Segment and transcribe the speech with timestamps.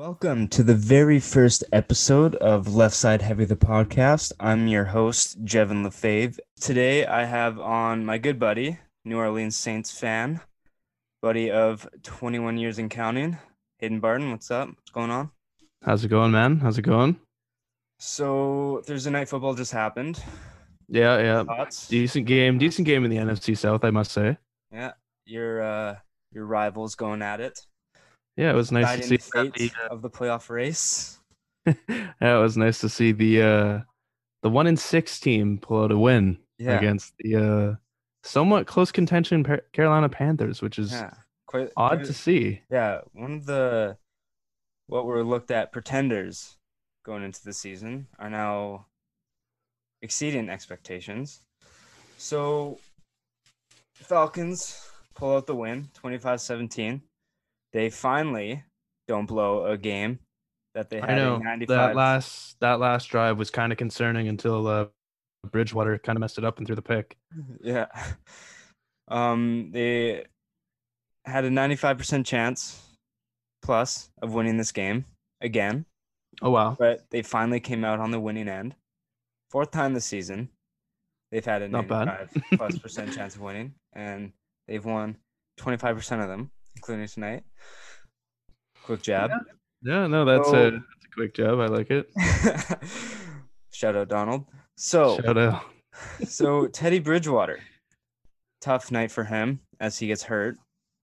[0.00, 4.32] Welcome to the very first episode of Left Side Heavy the podcast.
[4.40, 6.38] I'm your host, Jevin Lefave.
[6.58, 10.40] Today I have on my good buddy, New Orleans Saints fan,
[11.20, 13.36] buddy of 21 years in counting,
[13.76, 14.30] Hayden Barton.
[14.30, 14.68] What's up?
[14.68, 15.32] What's going on?
[15.84, 16.60] How's it going, man?
[16.60, 17.20] How's it going?
[17.98, 20.24] So Thursday night football just happened.
[20.88, 21.44] Yeah, yeah.
[21.44, 21.88] Thoughts?
[21.88, 22.56] Decent game.
[22.56, 24.38] Decent game in the NFC South, I must say.
[24.72, 24.92] Yeah,
[25.26, 25.96] your uh,
[26.32, 27.66] your rivals going at it.
[28.36, 31.18] Yeah, it was nice to see the the, of the playoff race.
[31.66, 31.74] yeah,
[32.20, 33.80] it was nice to see the uh
[34.42, 37.74] the one in six team pull out a win Yeah, against the uh
[38.22, 41.10] somewhat close contention Carolina Panthers, which is yeah,
[41.46, 42.62] quite odd quite- to see.
[42.70, 43.96] Yeah, one of the
[44.86, 46.56] what were looked at pretenders
[47.04, 48.86] going into the season are now
[50.02, 51.40] exceeding expectations.
[52.18, 52.78] So
[53.94, 57.00] Falcons pull out the win, 25-17.
[57.72, 58.64] They finally
[59.08, 60.18] don't blow a game
[60.74, 61.68] that they had I know in 95.
[61.76, 64.86] that last that last drive was kind of concerning until uh,
[65.50, 67.16] Bridgewater kind of messed it up and threw the pick.
[67.62, 67.86] Yeah.
[69.08, 70.24] Um they
[71.24, 72.80] had a 95% chance
[73.60, 75.04] plus of winning this game
[75.40, 75.84] again.
[76.42, 78.76] Oh wow, but they finally came out on the winning end.
[79.50, 80.48] Fourth time this season,
[81.32, 82.06] they've had a Not bad.
[82.06, 84.32] 95 plus percent chance of winning, and
[84.68, 85.16] they've won
[85.58, 87.42] 25 percent of them, including tonight.
[88.84, 89.30] Quick jab.
[89.82, 91.58] yeah, no, that's So- a that's a quick jab.
[91.60, 92.10] I like it.
[93.72, 94.46] Shout out Donald.
[94.76, 95.62] So, Shout out.
[96.26, 97.60] so Teddy Bridgewater,
[98.60, 100.56] tough night for him as he gets hurt.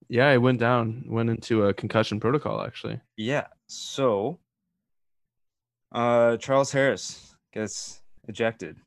[0.10, 3.00] Yeah, I went down, went into a concussion protocol actually.
[3.18, 3.48] Yeah.
[3.68, 4.40] So,
[5.94, 8.78] uh, Charles Harris gets ejected.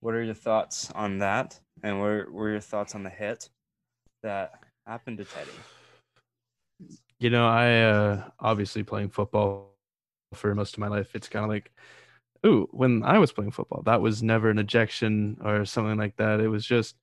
[0.00, 1.58] What are your thoughts on that?
[1.82, 3.48] And what were your thoughts on the hit
[4.22, 4.52] that
[4.86, 5.50] happened to Teddy?
[7.20, 9.74] You know, I uh obviously playing football
[10.34, 11.14] for most of my life.
[11.14, 11.72] It's kind of like,
[12.46, 16.40] ooh, when I was playing football, that was never an ejection or something like that.
[16.40, 16.96] It was just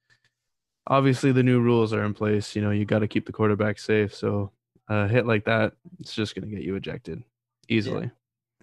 [0.88, 2.55] obviously the new rules are in place.
[2.55, 4.16] You know, you got to keep the quarterback safe.
[4.16, 4.51] So
[4.89, 7.23] a hit like that, it's just gonna get you ejected
[7.69, 8.11] easily.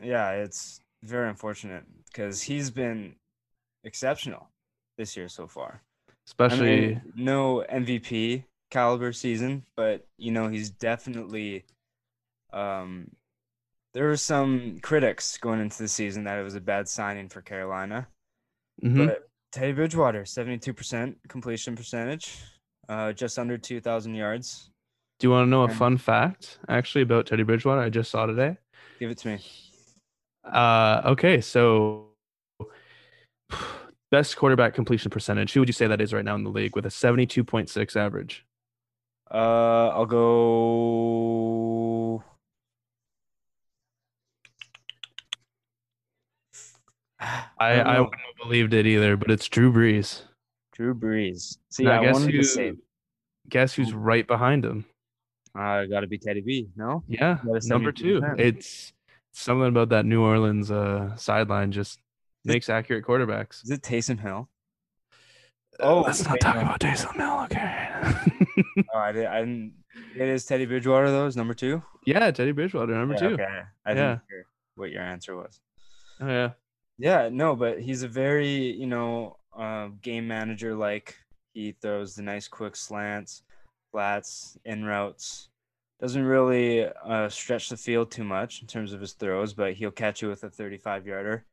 [0.03, 3.17] Yeah, it's very unfortunate because he's been
[3.85, 4.49] exceptional
[4.97, 5.83] this year so far.
[6.49, 11.65] I Especially, mean, no MVP caliber season, but you know he's definitely.
[12.53, 13.11] Um,
[13.95, 17.41] there were some critics going into the season that it was a bad signing for
[17.43, 18.07] Carolina,
[18.83, 19.07] Mhm.
[19.07, 22.39] but Teddy Bridgewater, seventy-two percent completion percentage,
[22.89, 24.71] uh, just under two thousand yards.
[25.19, 27.81] do you want to know a fun fact actually about Teddy Bridgewater?
[27.81, 28.57] I just saw today.
[29.01, 29.39] Give it to me.
[30.45, 32.11] Uh, okay, so
[34.11, 35.53] best quarterback completion percentage.
[35.53, 37.69] Who would you say that is right now in the league with a seventy-two point
[37.69, 38.45] six average?
[39.31, 41.19] Uh, I'll go.
[47.21, 47.27] I
[47.59, 48.03] I I, don't know.
[48.05, 50.23] wouldn't have believed it either, but it's Drew Brees.
[50.73, 51.59] Drew Brees.
[51.71, 52.73] See, Now, I guess wanted who- to say
[53.49, 54.85] Guess who's right behind him?
[55.55, 56.69] I got to be Teddy B.
[56.77, 58.21] No, Yeah, number two.
[58.37, 58.93] It's
[59.33, 61.99] something about that New Orleans uh, sideline just
[62.45, 63.65] makes accurate quarterbacks.
[63.65, 64.49] is it Taysom Hill?
[65.81, 68.45] Oh, Oh, let's not talk about Taysom Hill, okay?
[68.95, 69.75] Oh, I, did, I didn't.
[70.15, 71.27] It is Teddy Bridgewater though.
[71.27, 71.83] Is number two.
[72.07, 73.35] yeah, Teddy Bridgewater, number Yeah, two.
[73.35, 73.63] Okay.
[73.85, 73.95] I Yeah.
[73.95, 74.47] didn't hear
[74.77, 75.61] what your answer was.
[76.21, 76.53] Oh yeah,
[76.99, 81.17] Yeah, no, but he's a very, you know, uh, game manager like.
[81.55, 83.43] He throws the nice quick slants,
[83.91, 85.49] flats, in routes.
[86.01, 89.91] Doesn't really uh, stretch the field too much in terms of his throws, but he'll
[89.91, 91.45] catch you with a 35 yarder,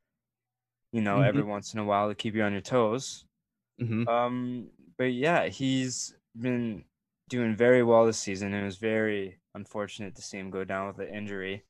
[0.91, 3.25] you know, every once in a while to keep you on your toes.
[3.79, 6.85] hmm Um, but yeah, he's been
[7.29, 8.53] doing very well this season.
[8.53, 11.63] and It was very unfortunate to see him go down with an injury.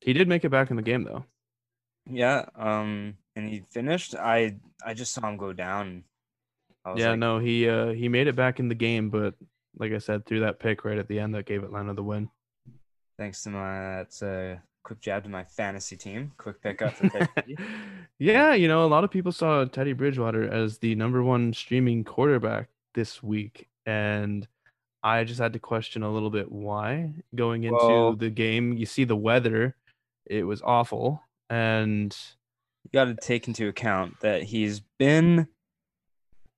[0.00, 1.24] he did make it back in the game though.
[2.06, 4.14] Yeah, um, and he finished.
[4.14, 6.04] I I just saw him go down.
[6.96, 9.34] Yeah, like, no, he uh he made it back in the game, but
[9.78, 12.30] like I said, threw that pick right at the end that gave Atlanta the win.
[13.18, 16.32] Thanks to my that's a quick jab to my fantasy team.
[16.38, 16.94] Quick pickup
[18.18, 22.02] yeah, you know, a lot of people saw Teddy Bridgewater as the number one streaming
[22.02, 24.48] quarterback this week, and
[25.02, 28.74] I just had to question a little bit why going into Well- the game.
[28.74, 29.76] You see the weather;
[30.26, 32.16] it was awful, and
[32.84, 35.48] you got to take into account that he's been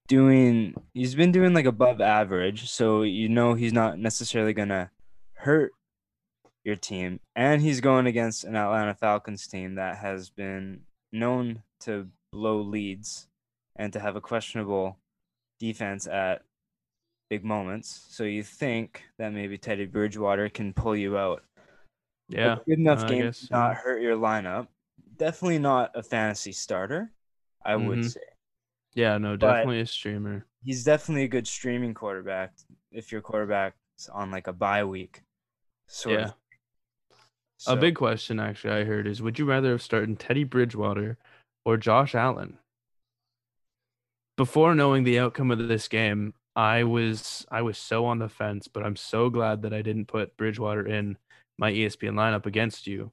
[0.08, 4.90] doing he's been doing like above average so you know he's not necessarily gonna
[5.34, 5.72] hurt
[6.64, 10.80] your team and he's going against an atlanta falcons team that has been
[11.12, 13.28] known to blow leads
[13.76, 14.98] and to have a questionable
[15.60, 16.42] defense at
[17.32, 21.43] big moments so you think that maybe teddy bridgewater can pull you out
[22.29, 22.58] Yeah.
[22.58, 23.75] a good enough I game guess, to not yeah.
[23.76, 24.67] hurt your lineup.
[25.17, 27.11] Definitely not a fantasy starter,
[27.64, 28.11] I would Mhm.
[28.12, 28.20] say.
[28.94, 30.44] Yeah, no, But- definitely a streamer.
[30.62, 32.52] He's definitely a good streaming quarterback
[32.90, 35.23] if your quarterback's on like a bye week.
[35.87, 36.32] Sort Yeah.
[37.67, 37.76] of.
[37.78, 41.17] A big question actually I heard is would you rather have started Teddy Bridgewater
[41.64, 42.58] or Josh Allen?
[44.37, 48.69] Before knowing the outcome of this game, I was I was so on the fence,
[48.69, 51.16] but I'm so glad that I didn't put Bridgewater in
[51.58, 53.12] my ESPN lineup against you.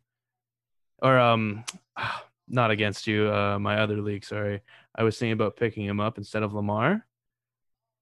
[1.01, 1.65] Or um
[2.47, 4.61] not against you, uh my other league, sorry.
[4.95, 7.05] I was thinking about picking him up instead of Lamar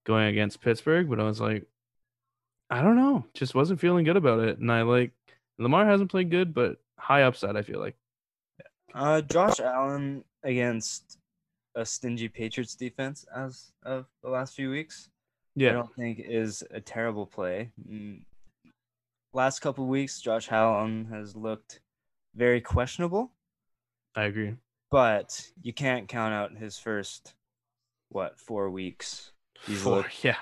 [0.06, 1.66] going against Pittsburgh, but I was like
[2.70, 5.12] I don't know, just wasn't feeling good about it and I like
[5.58, 7.56] Lamar hasn't played good, but high upside.
[7.56, 7.96] I feel like.
[8.94, 11.18] uh, Josh Allen against
[11.74, 15.10] a stingy Patriots defense as of the last few weeks.
[15.60, 17.70] I don't think is a terrible play.
[17.88, 18.22] Mm,
[19.34, 21.80] Last couple weeks, Josh Allen has looked
[22.34, 23.30] very questionable,
[24.16, 24.54] I agree.
[24.90, 27.34] but you can't count out his first
[28.08, 29.32] what four weeks.
[29.66, 30.36] He's Four, looked yeah,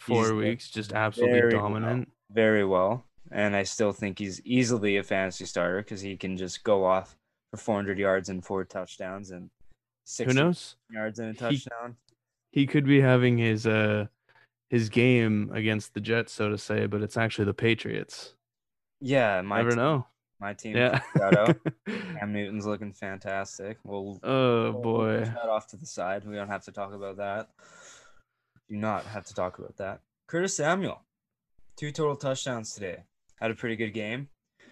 [0.00, 1.62] four weeks, just absolutely very well.
[1.62, 2.08] dominant.
[2.30, 6.64] very well, and I still think he's easily a fantasy starter because he can just
[6.64, 7.16] go off
[7.52, 9.48] for 400 yards and four touchdowns and Who
[10.06, 10.76] 60 knows?
[10.90, 11.96] yards and a He- touchdown.
[12.50, 14.06] He could be having his uh
[14.72, 18.32] his game against the Jets, so to say, but it's actually the Patriots.
[19.02, 20.06] Yeah, my Never team, know.
[20.40, 20.74] my team.
[20.76, 21.00] Yeah.
[21.18, 21.36] Shout.
[21.36, 21.54] Oh,
[22.18, 23.76] Cam Newton's looking fantastic.
[23.84, 25.20] We'll oh We'll boy.
[25.24, 26.24] that off to the side.
[26.26, 27.50] We don't have to talk about that.
[28.70, 30.00] Do not have to talk about that.
[30.26, 31.02] Curtis Samuel,
[31.76, 33.02] two total touchdowns today.
[33.40, 34.28] Had a pretty good game.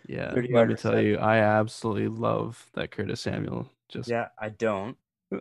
[0.08, 0.32] Yeah.
[0.32, 3.68] 30 Let me tell you, I absolutely love that Curtis Samuel.
[3.90, 4.96] Just Yeah, I don't.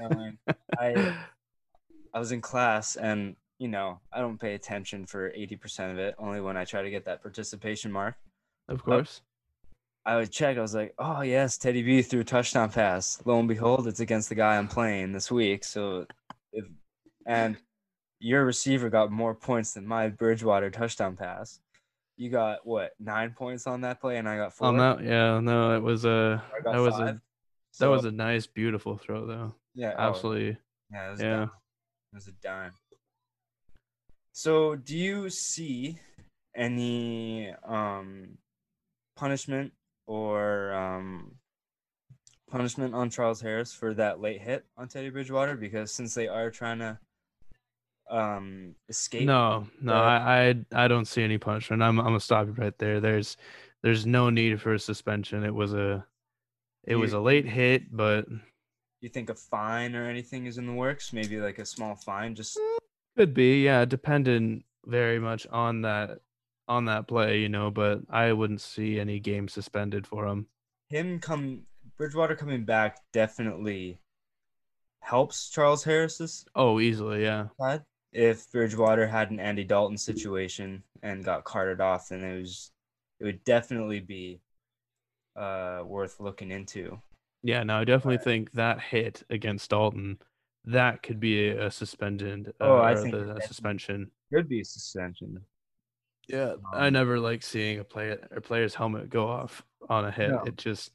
[0.00, 0.38] Um,
[0.78, 1.16] I
[2.12, 5.98] I was in class and you know I don't pay attention for eighty percent of
[5.98, 6.14] it.
[6.18, 8.14] Only when I try to get that participation mark.
[8.68, 9.22] of course.
[10.06, 10.58] I would check.
[10.58, 13.22] I was like, oh yes, Teddy B threw a touchdown pass.
[13.24, 15.64] Lo and behold, it's against the guy I'm playing this week.
[15.64, 16.06] So,
[16.52, 16.66] if
[17.26, 17.56] and
[18.20, 21.60] your receiver got more points than my Bridgewater touchdown pass.
[22.18, 24.68] You got what nine points on that play, and I got four.
[24.68, 27.00] On that, yeah, no, it was a that was five.
[27.00, 27.20] a that
[27.72, 29.54] So, was a nice, beautiful throw though.
[29.74, 30.56] yeah, oh, Absolutely.
[30.92, 31.26] yeah, it was yeah.
[31.26, 31.50] a dime.
[32.12, 32.72] It was a dime.
[34.36, 36.00] So, do you see
[36.56, 38.36] any um
[39.14, 39.72] punishment
[40.08, 41.36] or um
[42.50, 45.54] punishment on Charles Harris for that late hit on Teddy Bridgewater?
[45.54, 46.98] Because since they are trying to
[48.10, 51.80] um escape, No, no, I, I I don't see any punishment.
[51.80, 52.98] I'm I'm gonna stop you right there.
[52.98, 53.36] There's
[53.84, 55.44] there's no need for a suspension.
[55.44, 56.04] It was a
[56.82, 58.26] it was a late hit, but
[59.00, 61.12] you think a fine or anything is in the works?
[61.12, 62.58] Maybe like a small fine, just
[63.16, 66.20] could be, yeah, dependent very much on that
[66.68, 70.48] on that play, you know, but I wouldn't see any game suspended for him.
[70.88, 71.66] him come
[71.98, 74.00] Bridgewater coming back definitely
[75.00, 77.48] helps Charles Harris's Oh, easily, yeah.
[78.12, 82.70] If Bridgewater had an Andy Dalton situation and got carted off, then it was
[83.20, 84.40] it would definitely be
[85.36, 87.00] uh worth looking into.
[87.42, 88.24] Yeah, no, I definitely Right.
[88.24, 90.18] think that hit against Dalton,
[90.66, 94.10] that could be a, a suspended uh, Oh, I think the- a suspension.
[94.32, 95.38] Could be suspension.
[96.26, 100.10] Yeah, I Um, never like seeing a play a player's helmet go off on a
[100.10, 100.30] hit.
[100.30, 100.42] No.
[100.44, 100.92] It just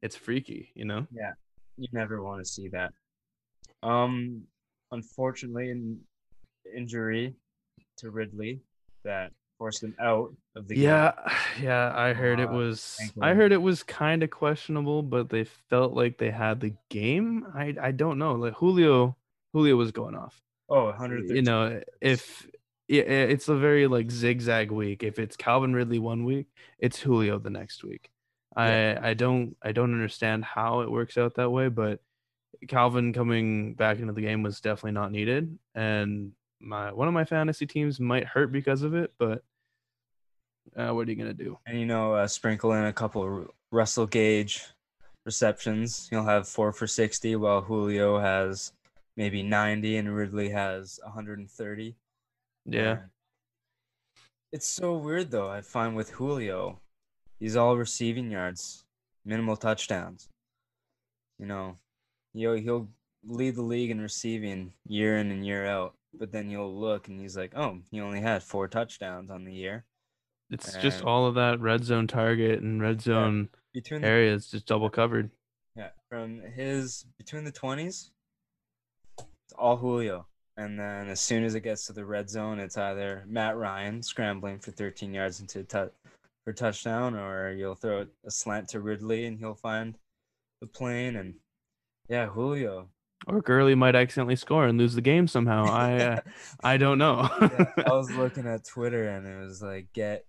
[0.00, 1.06] it's freaky, you know.
[1.10, 1.32] Yeah,
[1.76, 2.92] you never want to see that.
[3.82, 4.42] Um,
[4.92, 6.00] unfortunately, an
[6.74, 7.34] injury
[7.96, 8.60] to Ridley
[9.02, 10.84] that forced him out of the game.
[10.84, 11.12] Yeah,
[11.62, 15.44] yeah, I heard it Uh, was I heard it was kind of questionable, but they
[15.44, 17.46] felt like they had the game.
[17.54, 18.34] I I don't know.
[18.34, 19.16] Like Julio
[19.52, 20.40] Julio was going off.
[20.68, 21.36] Oh, 113.
[21.36, 22.48] You know, if
[22.88, 25.02] yeah, it's a very like zigzag week.
[25.04, 26.46] If it's Calvin Ridley one week,
[26.78, 28.10] it's Julio the next week.
[28.56, 32.00] I I don't I don't understand how it works out that way, but
[32.68, 37.24] Calvin coming back into the game was definitely not needed, and my one of my
[37.24, 39.12] fantasy teams might hurt because of it.
[39.18, 39.42] But
[40.76, 41.58] uh, what are you gonna do?
[41.66, 44.64] And you know, uh, sprinkle in a couple of Russell Gage
[45.24, 46.08] receptions.
[46.08, 48.72] He'll have four for 60, while Julio has
[49.16, 51.94] maybe 90 and Ridley has 130.
[52.66, 53.00] Yeah, And
[54.52, 55.50] It's so weird, though.
[55.50, 56.80] I find with Julio,
[57.38, 58.84] he's all receiving yards,
[59.24, 60.28] minimal touchdowns.
[61.38, 61.76] You know,
[62.32, 62.88] he'll, he'll
[63.26, 65.94] lead the league in receiving year in and year out.
[66.12, 69.52] But then you'll look and he's like, oh, he only had four touchdowns on the
[69.52, 69.84] year.
[70.50, 74.66] It's just all of that red zone target and red zone Between the areas just
[74.66, 75.30] double covered.
[75.76, 78.10] Yeah, from his between the twenties,
[79.18, 80.26] it's all Julio,
[80.56, 84.02] and then as soon as it gets to the red zone, it's either Matt Ryan
[84.02, 85.90] scrambling for 13 yards into tou-
[86.44, 89.96] for for touchdown, or you'll throw a slant to Ridley and he'll find
[90.60, 91.16] the plane.
[91.16, 91.34] And
[92.08, 92.88] yeah, Julio.
[93.26, 95.66] Or Gurley might accidentally score and lose the game somehow.
[95.66, 96.20] I uh,
[96.64, 97.28] I don't know.
[97.40, 100.24] yeah, I was looking at Twitter and it was like, get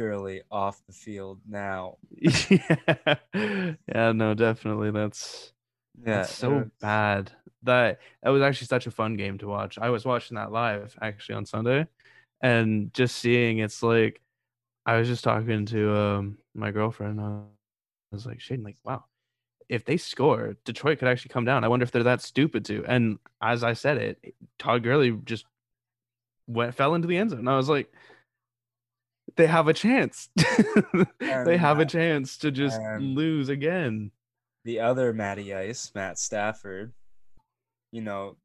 [0.00, 1.98] Gurley off the field now.
[2.20, 3.16] yeah.
[3.34, 4.90] yeah, no, definitely.
[4.90, 5.52] That's
[6.04, 7.32] Yeah, that's so it- bad.
[7.62, 9.78] That that was actually such a fun game to watch.
[9.78, 11.86] I was watching that live actually on Sunday,
[12.42, 14.20] and just seeing it's like
[14.86, 17.20] I was just talking to um my girlfriend.
[17.20, 17.42] I
[18.12, 19.04] was like, Shaden, like, wow,
[19.68, 21.64] if they score, Detroit could actually come down.
[21.64, 22.84] I wonder if they're that stupid too.
[22.88, 25.46] And as I said it, Todd Gurley just
[26.46, 27.40] went fell into the end zone.
[27.40, 27.92] And I was like,
[29.36, 30.28] they have a chance.
[31.20, 34.10] they have a chance to just lose again.
[34.64, 36.92] the other Matty Ice, Matt Stafford,
[37.92, 38.36] you know,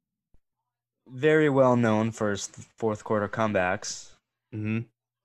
[1.07, 4.11] very well known for his fourth quarter comebacks.
[4.51, 4.79] hmm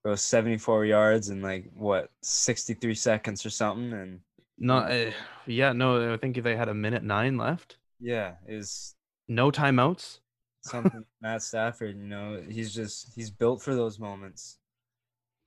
[0.05, 4.21] Goes 74 yards in like what 63 seconds or something, and
[4.57, 5.11] Not, uh,
[5.47, 8.95] yeah, no, I think if they had a minute nine left, yeah, is
[9.29, 10.21] no timeouts.
[10.63, 11.99] something Matt Stafford.
[11.99, 14.57] You know, he's just he's built for those moments.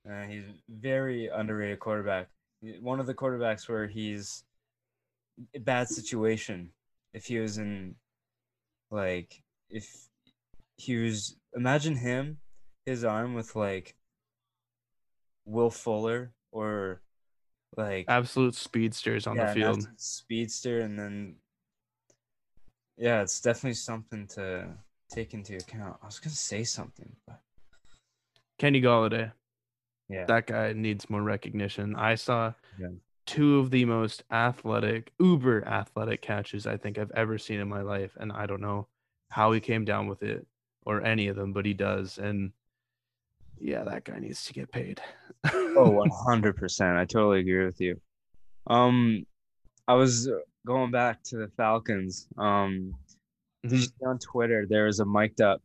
[0.08, 2.28] Uh, he's very underrated quarterback.
[2.80, 4.44] One of the quarterbacks where he's
[5.54, 6.70] a bad situation.
[7.12, 7.94] If he was in,
[8.90, 9.88] like, if
[10.76, 12.38] he was, imagine him,
[12.86, 13.94] his arm with like
[15.44, 17.00] Will Fuller or
[17.76, 19.88] like Absolute speedsters on yeah, the field.
[19.96, 21.36] speedster, and then
[22.96, 24.68] yeah, it's definitely something to
[25.10, 25.96] take into account.
[26.02, 27.40] I was gonna say something, but
[28.58, 29.32] Kenny Golladay.
[30.08, 31.94] Yeah, that guy needs more recognition.
[31.96, 32.88] I saw Yeah.
[33.26, 37.82] two of the most athletic, uber athletic catches I think I've ever seen in my
[37.82, 38.88] life, and I don't know
[39.30, 40.46] how he came down with it
[40.84, 42.18] or any of them, but he does.
[42.18, 42.52] And
[43.58, 45.00] yeah, that guy needs to get paid.
[45.52, 46.96] oh, oh, one hundred percent.
[46.98, 48.00] I totally agree with you.
[48.66, 49.26] Um,
[49.88, 52.28] I was uh, going back to the Falcons.
[52.36, 52.94] Um,
[53.64, 53.80] Mhm.
[53.80, 55.62] see on Twitter there was a mic'd up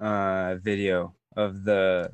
[0.00, 2.10] uh video of the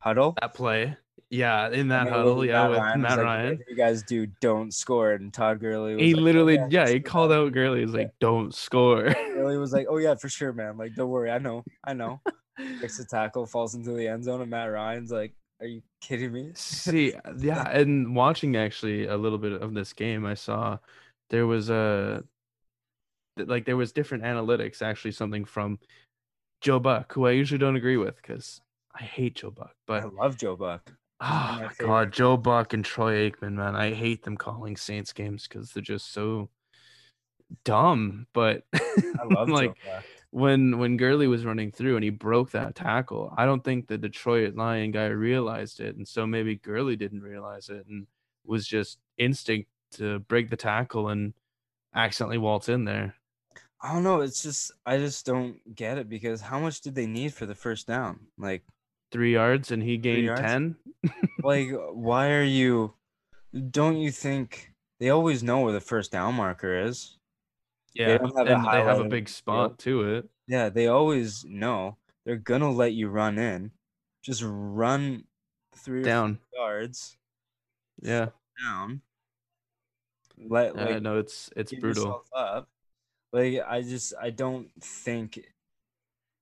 [0.00, 0.36] huddle?
[0.40, 0.96] that play,
[1.30, 3.44] yeah, in that And huddle, yeah, with was Matt like, Ryan.
[3.44, 5.12] "Whatever You guys do, don't score.
[5.12, 7.80] And Todd Gurley was He like, "Oh, literally, yeah, yeah, he called out Gurley.
[7.82, 10.76] He's like, "Don't score." Gurley was like, "Oh yeah, for sure, man.
[10.76, 11.30] Like, don't worry.
[11.30, 12.20] I know, I know."
[12.80, 16.32] Takes the tackle, falls into the end zone, and Matt Ryan's like, "Are you kidding
[16.32, 20.78] me?" See, yeah, and watching actually a little bit of this game, I saw
[21.30, 22.24] there was a
[23.36, 24.82] like there was different analytics.
[24.82, 25.78] Actually, something from
[26.60, 28.60] Joe Buck, who I usually don't agree with because
[28.94, 29.74] I hate Joe Buck.
[29.86, 30.92] But I love Joe Buck.
[31.20, 31.86] oh my favorite.
[31.86, 35.82] god, Joe Buck and Troy Aikman, man, I hate them calling Saints games because they're
[35.82, 36.48] just so
[37.64, 38.26] dumb.
[38.32, 39.76] But I love like
[40.30, 43.98] when when Gurley was running through and he broke that tackle, I don't think the
[43.98, 48.06] Detroit Lion guy realized it, and so maybe Gurley didn't realize it and
[48.44, 51.34] was just instinct to break the tackle and
[51.94, 53.14] accidentally waltz in there.
[53.82, 54.20] I don't know.
[54.20, 57.54] It's just I just don't get it because how much did they need for the
[57.54, 58.20] first down?
[58.36, 58.62] Like,
[59.10, 60.76] Three yards and he gained ten.
[61.42, 62.94] like why are you?
[63.70, 67.18] Don't you think they always know where the first down marker is?
[67.94, 70.30] Yeah, don't have and they have a big spot to it.
[70.46, 71.96] Yeah, they always know.
[72.24, 73.72] They're gonna let you run in.
[74.22, 75.24] Just run
[75.74, 76.38] three Down.
[76.54, 77.16] yards
[78.02, 78.28] Yeah,
[78.62, 79.00] down.
[80.38, 82.24] Let yeah, like no, it's it's brutal.
[82.34, 82.68] up.
[83.32, 85.40] Like I just I don't think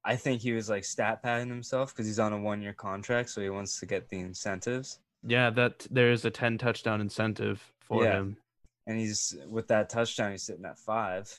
[0.09, 3.29] I think he was like stat padding himself because he's on a one year contract,
[3.29, 5.01] so he wants to get the incentives.
[5.23, 8.15] Yeah, that there is a ten touchdown incentive for Yeah.
[8.17, 8.39] him.
[8.87, 11.39] And he's with that touchdown, he's sitting at five.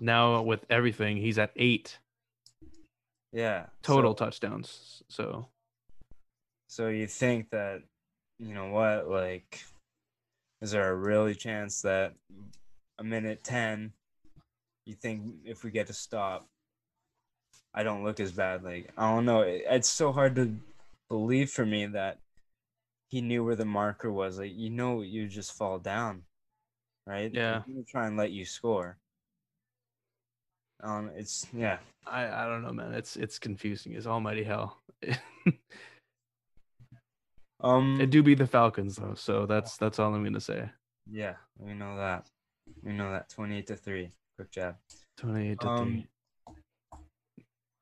[0.00, 2.00] Now with everything, he's at eight
[3.32, 3.66] Yeah.
[3.84, 5.04] total So, touchdowns.
[5.08, 5.46] So
[6.66, 7.82] so you think that
[8.40, 9.62] you know what, like
[10.60, 12.14] is there a really chance that
[12.98, 13.92] a minute ten
[14.86, 16.48] you think if we get to stop
[17.74, 18.62] I don't look as bad.
[18.62, 19.42] Like I don't know.
[19.42, 20.54] It, it's so hard to
[21.08, 22.18] believe for me that
[23.08, 24.38] he knew where the marker was.
[24.38, 26.22] Like you know, you just fall down,
[27.06, 27.32] right?
[27.32, 27.62] Yeah.
[27.88, 28.98] Try and let you score.
[30.82, 31.78] Um, it's yeah.
[32.06, 32.92] I I don't know, man.
[32.92, 34.78] It's it's confusing as almighty hell.
[37.60, 40.68] Um, it do be the Falcons though, so that's that's all I'm gonna say.
[41.08, 42.26] yeah, we know that.
[42.82, 43.28] We know that.
[43.28, 44.10] Twenty-eight to three.
[44.36, 44.76] Quick jab.
[45.16, 46.06] Twenty-eight to Um, three.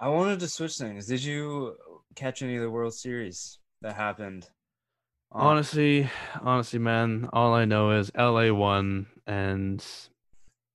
[0.00, 1.06] I wanted to switch things.
[1.06, 1.76] Did you
[2.14, 4.48] catch any of the World Series that happened?
[5.32, 6.08] Um, Honestly,
[6.40, 9.84] honestly, man, all I know is LA won, and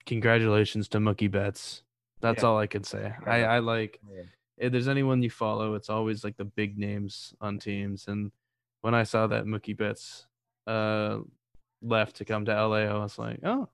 [0.06, 1.84] congratulations to Mookie Betts.
[2.22, 2.50] That's Yeah.
[2.50, 3.14] all I can say.
[3.26, 4.24] I I like yeah.
[4.58, 8.08] if there's anyone you follow, it's always like the big names on teams.
[8.08, 8.32] And
[8.82, 10.28] when I saw that Mookie Betts
[10.68, 11.20] uh
[11.82, 13.70] left to come to LA, I was like, oh,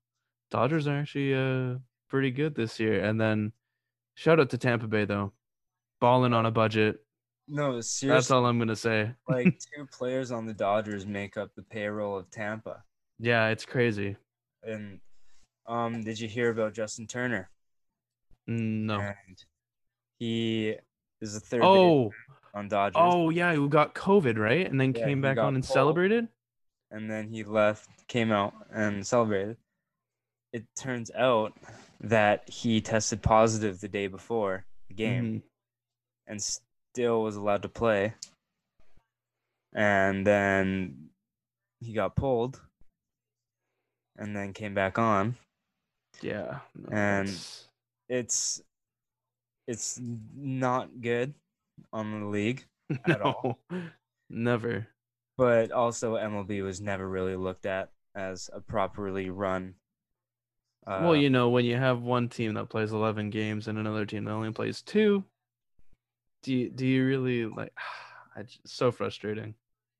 [0.50, 1.78] Dodgers are actually uh
[2.10, 3.04] pretty good this year.
[3.04, 3.52] And then
[4.16, 5.32] shout out to Tampa Bay though,
[6.02, 6.98] balling on a budget.
[7.48, 8.10] No, seriously.
[8.10, 9.12] That's all I'm gonna say.
[9.30, 12.84] like two players on the Dodgers make up the payroll of Tampa.
[13.20, 14.18] Yeah, it's crazy.
[14.64, 15.00] And
[15.68, 17.50] um, did you hear about Justin Turner?
[18.50, 19.00] Mm, No.
[19.00, 19.38] And
[20.20, 20.76] he
[21.22, 22.12] is the third Oh,
[22.54, 23.02] on Dodgers.
[23.02, 24.70] oh yeah, who got COVID, right?
[24.70, 25.74] And then Yeah, came back on and pulled.
[25.74, 26.28] celebrated.
[26.90, 29.56] and then he left, came out and celebrated.
[30.52, 31.54] It turns out
[32.02, 35.42] that he tested positive the day before the game Mhm.
[36.32, 38.14] And still was allowed to play.
[39.74, 41.10] And then
[41.82, 42.60] he got pulled
[44.18, 45.36] and then came back on.
[46.22, 46.60] Yeah.
[46.76, 47.68] no, And- that's-
[48.10, 48.62] It's
[49.68, 50.02] it's
[50.36, 51.34] not good
[51.94, 52.66] on the league,
[53.06, 53.58] at all.
[54.30, 54.88] never.
[55.38, 59.76] but also MLB was never really looked at as a properly run
[60.88, 64.04] uh, well, you know, when you have one team that plays 11 games and another
[64.06, 65.24] team that only plays two,
[66.44, 67.74] do you, do you really like?
[68.38, 69.56] It's so frustrating.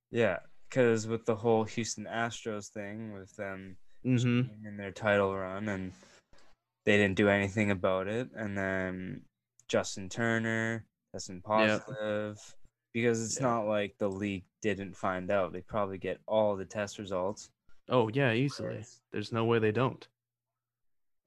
[0.10, 5.68] Yeah, because with the whole Houston Astros thing, with them hmm in their title run,
[5.68, 5.92] and
[6.86, 9.22] they didn't do anything about it, and then
[9.68, 12.40] Justin Turner testing positive,
[12.94, 13.48] because it's Yeah.
[13.48, 15.52] not like the league didn't find out.
[15.52, 17.50] They probably get all the test results,
[17.90, 18.86] Oh yeah, easily.
[19.12, 20.08] There's no way they don't.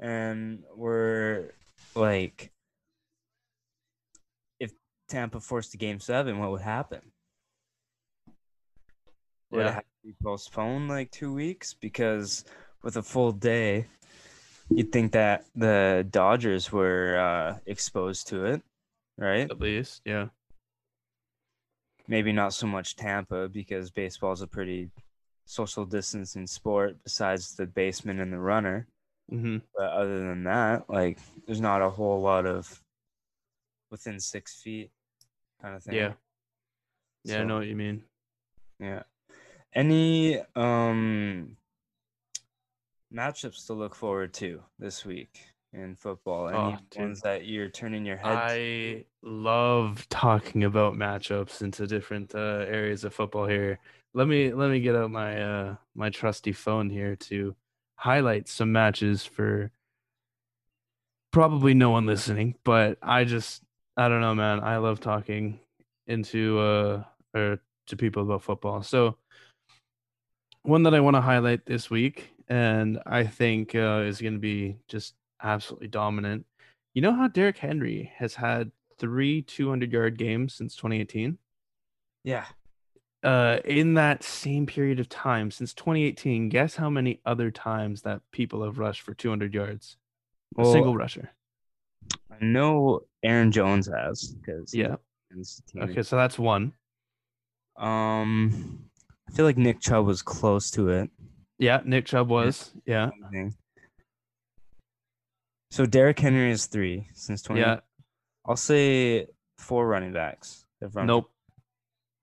[0.01, 1.51] and we're
[1.95, 2.51] like,
[5.09, 7.13] Tampa forced to game seven, what would happen?
[9.51, 11.75] Would it have to be postponed like two weeks?
[11.75, 12.45] Because
[12.83, 13.87] with a full day,
[14.69, 18.63] you'd think that the Dodgers were uh, exposed to it,
[19.17, 19.51] right?
[19.51, 20.29] At least, yeah.
[22.09, 24.91] Maybe not so much Tampa because baseball's a pretty
[25.47, 28.89] social distancing sport besides the baseman and the runner.
[29.31, 32.83] hmm But other than that, like there's not a whole lot of
[33.91, 34.91] within six feet
[35.65, 35.95] kind of thing.
[35.95, 36.13] Yeah.
[37.25, 38.03] Yeah, I know what you mean.
[38.79, 39.05] Yeah.
[39.75, 41.57] Any um
[43.13, 45.41] matchups to look forward to this week
[45.73, 46.49] in football?
[46.49, 48.39] Any Oh, ones that you're turning your head to?
[48.39, 53.79] I love talking about matchups into different uh, areas of football here.
[54.13, 57.57] Let me let me get out my uh, my trusty phone here to
[57.97, 59.71] highlight some matches for
[61.33, 63.64] probably no one listening, but I just
[63.97, 64.61] I don't know, man.
[64.61, 65.61] I love talking
[66.07, 67.03] into uh
[67.35, 68.83] or to people about football.
[68.83, 69.17] So
[70.63, 74.41] one that I want to highlight this week, and I think uh, is going to
[74.41, 76.47] be just absolutely dominant.
[76.95, 81.39] You know how Derrick Henry has had three 200 yard games since 2018?
[82.25, 82.47] Yeah.
[83.23, 88.21] Uh, in that same period of time, since 2018, guess how many other times that
[88.33, 89.97] people have rushed for 200 yards?
[90.59, 91.31] A single rusher.
[92.31, 94.97] I know Aaron Jones has because Yeah.
[95.79, 96.03] Okay.
[96.03, 96.73] So that's one.
[97.77, 98.85] Um,
[99.29, 101.11] I feel like Nick Chubb was close to it.
[101.59, 102.73] Yeah, Nick Chubb was.
[102.87, 103.11] Yeah.
[103.33, 103.55] Think.
[105.71, 107.61] So Derrick Henry is three since 20.
[107.61, 107.81] Yeah.
[108.47, 109.27] I'll say
[109.59, 110.67] four running backs.
[110.93, 111.31] run Nope.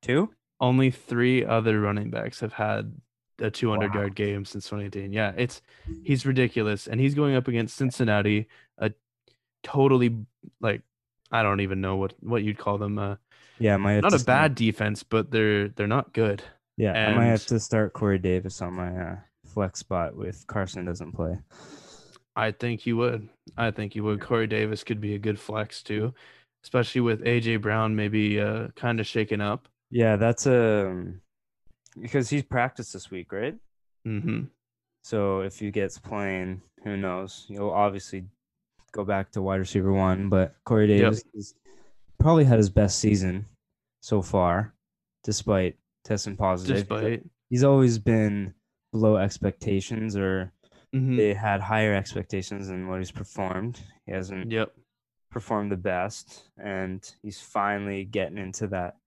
[0.01, 0.34] Two?
[0.60, 2.93] Only three other running backs have had
[3.39, 4.01] a 200 Wow.
[4.01, 5.12] yard game since 2018.
[5.12, 5.62] Yeah, it's
[6.04, 8.47] he's ridiculous, and he's going up against Cincinnati,
[9.63, 10.15] totally
[10.60, 10.82] like
[11.32, 12.97] I don't even know what what you'd call them.
[13.00, 13.15] Uh,
[13.60, 16.43] Yeah, my not a start- bad defense, but they're they're not good.
[16.78, 20.86] Yeah, I might have to start Corey Davis on my uh, flex spot with Carson
[20.86, 21.38] doesn't play.
[22.36, 23.28] I think you would.
[23.58, 24.21] I think you would.
[24.21, 26.13] Corey Davis could be a good flex too,
[26.63, 29.67] especially with AJ Brown maybe uh, kind of shaken up.
[29.91, 31.06] Yeah, that's a
[32.02, 33.56] because he's practiced this week, right?
[34.08, 34.45] Mm-hmm.
[35.04, 37.45] So if he gets playing, who knows?
[37.50, 38.24] You'll obviously
[38.91, 40.99] go back to wide receiver one, but Corey Yep.
[40.99, 41.54] Davis has
[42.19, 43.45] probably had his best season
[44.01, 44.73] so far,
[45.23, 46.75] despite testing positive.
[46.77, 47.30] He's- Despite.
[47.49, 48.54] he's always been
[48.91, 50.51] below expectations, or
[50.93, 51.15] Mhm.
[51.17, 53.82] they had higher expectations than what he's performed.
[54.06, 54.75] He hasn't Yep.
[55.30, 58.97] performed the best, and he's finally getting into that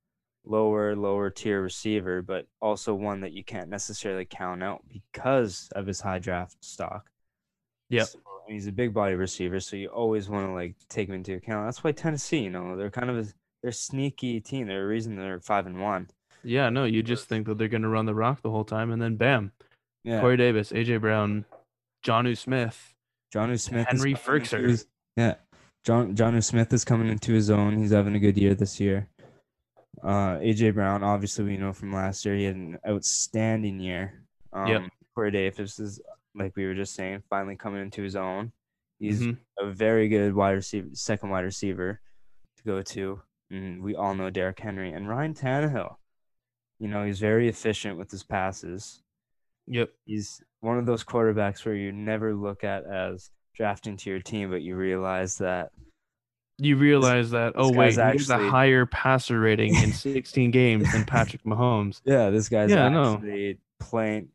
[0.46, 5.86] lower, lower tier receiver, but also one that you can't necessarily count out because of
[5.86, 7.10] his high draft stock.
[7.90, 8.06] Yep.
[8.08, 11.34] So, he's a big body receiver, so you always want to like take him into
[11.34, 11.66] account.
[11.66, 13.26] That's why Tennessee, you know, they're kind of a,
[13.62, 14.66] they're sneaky team.
[14.66, 16.08] They're a reason they're five and one.
[16.42, 18.90] Yeah, no, you just think that they're going to run the rock the whole time,
[18.92, 19.52] and then bam,
[20.04, 21.46] Yeah, Corey Davis, AJ Brown,
[22.04, 22.92] Jonnu Smith.
[23.34, 24.62] Jonnu Smith, Henry Firkser.
[24.68, 25.34] his- Yeah,
[25.84, 27.78] John Jonnu Smith is coming into his own.
[27.78, 29.08] He's having a good year this year.
[30.02, 34.22] Uh, AJ Brown, obviously, we know from last year he had an outstanding year.
[34.52, 34.82] Um, Yep.
[35.14, 36.00] Corey Davis is
[36.34, 38.52] like we were just saying, finally coming into his own.
[38.98, 39.38] He's Mhm.
[39.58, 42.00] a very good wide receiver, second wide receiver
[42.56, 43.20] to go to.
[43.50, 45.96] And we all know Derrick Henry and Ryan Tannehill.
[46.78, 49.02] You know, he's very efficient with his passes.
[49.66, 49.90] Yep.
[50.06, 54.50] He's one of those quarterbacks where you never look at as drafting to your team,
[54.50, 55.70] but you realize that
[56.58, 60.90] You realize that oh wait, guy's he has a higher passer rating in 16 games
[60.92, 62.00] than Patrick Mahomes.
[62.04, 64.28] Yeah, this guy's Yeah, actually playing.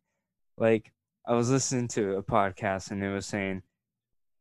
[0.58, 0.92] Like
[1.26, 3.62] I was listening to a podcast and it was saying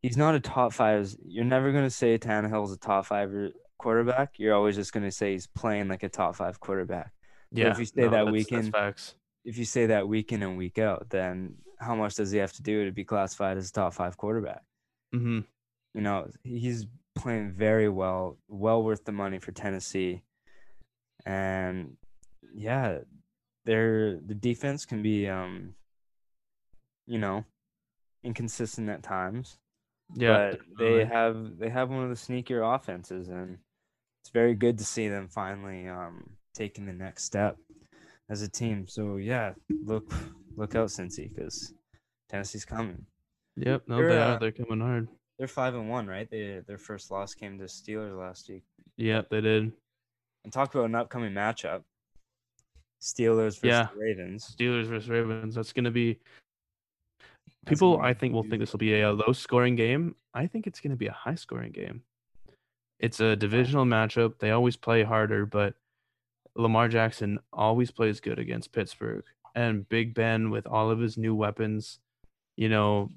[0.02, 1.14] he's not a top five.
[1.26, 3.32] You're never gonna say Tannehill's a top five
[3.78, 4.40] quarterback.
[4.40, 7.12] You're always just gonna say he's playing like a top five quarterback.
[7.52, 7.72] Yeah.
[7.72, 9.16] if you say no, that that's, weekend- that's.
[9.46, 12.52] If you say that week in and week out, then how much does he have
[12.54, 14.62] to do to be classified as a top five quarterback?
[15.14, 15.40] hmm
[15.94, 20.24] You know, he's playing very well, well worth the money for Tennessee.
[21.26, 21.96] And
[22.54, 23.00] yeah,
[23.66, 25.74] their the defense can be um
[27.10, 27.44] you know,
[28.24, 29.58] inconsistent at times.
[30.16, 30.52] Yeah.
[30.52, 33.58] but they have they have one of the sneakier offenses and
[34.24, 37.58] it's very good to see them finally um taking the next step
[38.30, 38.88] as a team.
[38.88, 39.54] So yeah,
[39.86, 40.12] look
[40.56, 41.74] look out Cincy because
[42.30, 43.06] Tennessee's coming.
[43.58, 43.84] Yep.
[43.88, 44.40] No, They're, they uh, are.
[44.40, 45.08] They're coming hard.
[45.38, 46.30] They're five and one, right?
[46.30, 48.64] They their first loss came to Steelers last week.
[48.98, 49.72] Yep, they did.
[50.44, 51.84] And talk about an upcoming matchup.
[53.02, 53.88] Steelers versus Yeah.
[53.96, 54.56] Ravens.
[54.60, 55.56] Steelers versus Ravens.
[55.56, 56.20] That's going to be.
[57.66, 60.16] People, I think, will think this will be a, low scoring game.
[60.34, 62.04] I think it's going to be a high scoring game.
[63.00, 64.40] It's a divisional matchup.
[64.40, 65.76] They always play harder, but
[66.56, 69.24] Lamar Jackson always plays good against Pittsburgh.
[69.56, 72.00] And Big Ben, with all of his new weapons,
[72.56, 73.10] you know,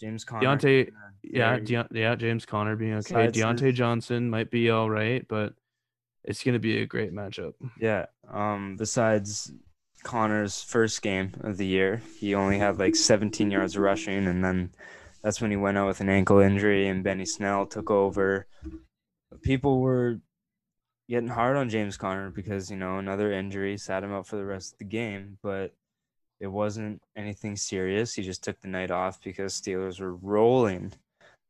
[0.00, 0.46] James Conner.
[0.46, 0.90] Diontae-
[1.22, 1.58] yeah,
[1.90, 3.28] yeah, James Conner being okay.
[3.28, 5.54] Diontae Johnson might be all right, but
[6.24, 7.54] it's going to be a great matchup.
[7.80, 8.06] Yeah.
[8.30, 8.76] Um.
[8.78, 9.52] Besides
[10.08, 14.70] Conner's first game of the year, he only had like 17 yards rushing, and then
[15.22, 18.46] that's when he went out with an ankle injury, and Benny Snell took over.
[19.42, 20.18] People were
[21.10, 24.44] getting hard on James Conner because you know another injury sat him out for the
[24.46, 25.74] rest of the game, but
[26.40, 28.14] it wasn't anything serious.
[28.14, 30.92] He just took the night off because Steelers were rolling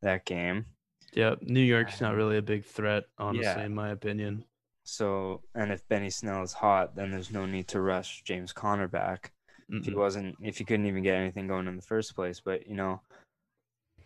[0.02, 0.66] that game.
[1.12, 3.64] Yeah, New York's not really a big threat, honestly, Yeah.
[3.64, 4.44] in my opinion.
[4.88, 8.88] So, and if Benny Snell is hot, then there's no need to rush James Conner
[8.88, 9.32] back.
[9.80, 12.40] if he wasn't if he couldn't even get anything going in the first place.
[12.40, 13.02] But you know,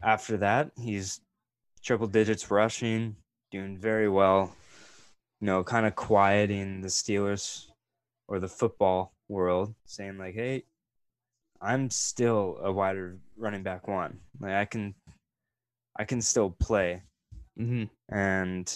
[0.02, 1.20] after that, he's
[1.84, 3.14] triple digits rushing,
[3.52, 4.56] doing very well.
[5.40, 7.68] You know, kind of quieting the Steelers
[8.26, 10.64] or the football world, saying like, "Hey,
[11.60, 14.18] I'm still a wider running back one.
[14.40, 14.96] Like I can,
[15.96, 17.02] I can still play."
[17.56, 17.88] Mhm.
[18.08, 18.66] And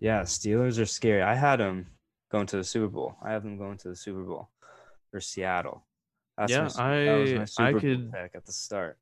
[0.00, 1.22] yeah, Steelers are scary.
[1.22, 1.86] I had them
[2.30, 3.16] going to the Super Bowl.
[3.22, 4.48] I have them going to the Super Bowl
[5.10, 5.84] for Seattle.
[6.36, 8.98] That's Yeah, my, su- that was my I- Super I could- pick at the start.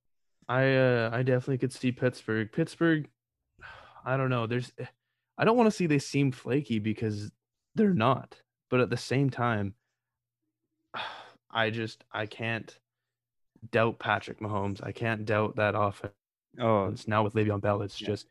[0.49, 2.53] I uh, I definitely could see Pittsburgh.
[2.53, 3.09] Pittsburgh,
[4.05, 4.47] I don't know.
[4.47, 4.71] There's,
[5.37, 7.33] I don't want to see they seem flaky because
[7.75, 8.41] they're not.
[8.71, 9.75] But at the same time,
[11.51, 12.79] I just I can't
[13.73, 14.81] doubt Patrick Mahomes.
[14.85, 16.13] I can't doubt that offense.
[16.61, 17.83] Oh, it's now with Le'Veon Bell.
[17.83, 18.07] It's Yeah.
[18.09, 18.27] just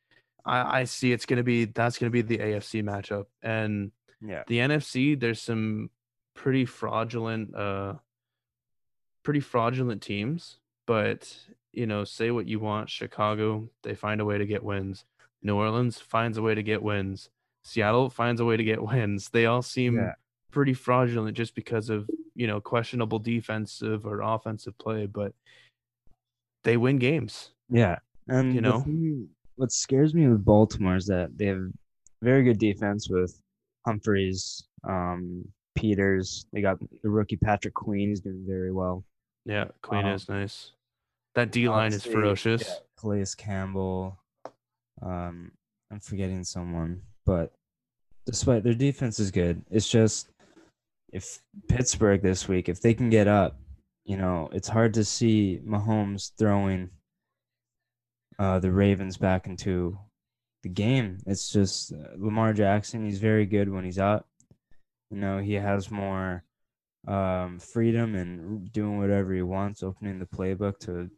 [0.46, 4.60] I I see it's gonna be that's gonna be the AFC matchup and yeah, the
[4.60, 5.20] NFC.
[5.20, 5.90] There's some
[6.36, 7.96] pretty fraudulent uh
[9.24, 11.36] pretty fraudulent teams, but
[11.74, 12.90] you know, say what you want.
[12.90, 15.06] Chicago, they find a way to get wins.
[15.44, 17.30] New Orleans finds a way to get wins.
[17.64, 19.30] Seattle finds a way to get wins.
[19.30, 20.14] They all seem Yeah.
[20.52, 25.34] pretty fraudulent just because of, you know, questionable defensive or offensive play, but
[26.64, 27.52] they win games.
[27.70, 28.00] yeah.
[28.28, 28.80] And You know?
[28.82, 31.62] thing- what scares me with Baltimore is that they have
[32.22, 33.42] very good defense with
[33.86, 35.44] Humphreys, um,
[35.76, 36.46] Peters.
[36.54, 38.10] They got the rookie Patrick Queen.
[38.10, 39.04] He's doing very well.
[39.46, 40.72] Yeah, Queen Um, is nice.
[41.36, 42.64] That D line is ferocious.
[42.68, 44.18] yeah, Calais Campbell.
[45.02, 45.52] Um,
[45.92, 47.54] I'm forgetting someone, but
[48.26, 50.30] despite their defense is good, it's just
[51.12, 53.60] if Pittsburgh this week, if they can get up,
[54.06, 56.90] you know, it's hard to see Mahomes throwing
[58.40, 59.98] uh, the Ravens back into
[60.64, 61.18] the game.
[61.26, 63.06] It's just uh, Lamar Jackson.
[63.06, 64.28] He's very good when he's up.
[65.12, 66.44] You know, he has more
[67.08, 71.10] um, freedom and doing whatever he wants, opening the playbook to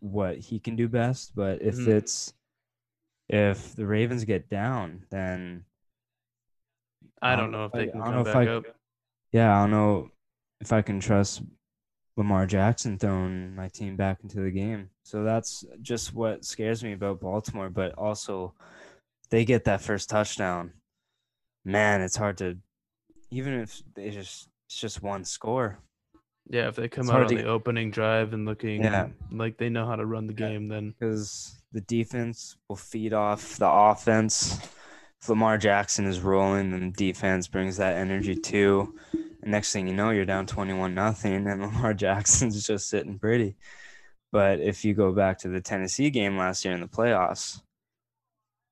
[0.00, 1.34] what he can do best.
[1.34, 1.88] But if Mhm.
[1.88, 2.32] it's
[3.28, 5.66] if the Ravens get down, then
[7.20, 8.76] I don't know if they I- can I come don't know if back I- up.
[9.32, 10.10] yeah, I don't know
[10.60, 11.42] if I can trust
[12.18, 14.90] Lamar Jackson throwing my team back into the game.
[15.04, 17.70] So that's just what scares me about Baltimore.
[17.70, 18.54] But also,
[19.30, 20.72] they get that first touchdown.
[21.64, 22.58] Man, it's hard to
[23.30, 25.78] even if they just it's just one score.
[26.50, 29.08] Yeah, if they come It's out on to the opening drive and looking Yeah.
[29.30, 30.48] like they know how to run the Yeah.
[30.48, 34.58] game, then because the defense will feed off the offense.
[35.20, 38.98] If Lamar Jackson is rolling, then defense brings that energy too.
[39.42, 43.56] And next thing you know, you're down 21 nothing, and Lamar Jackson's just sitting pretty.
[44.32, 47.60] But if you go back to the Tennessee game last year in the playoffs,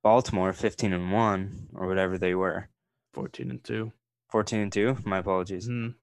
[0.02, 2.68] Baltimore 15 and 1 or whatever they were,
[3.14, 3.92] 14 and 2.
[4.30, 5.68] 14 and 2, my apologies.
[5.68, 5.94] Mhm.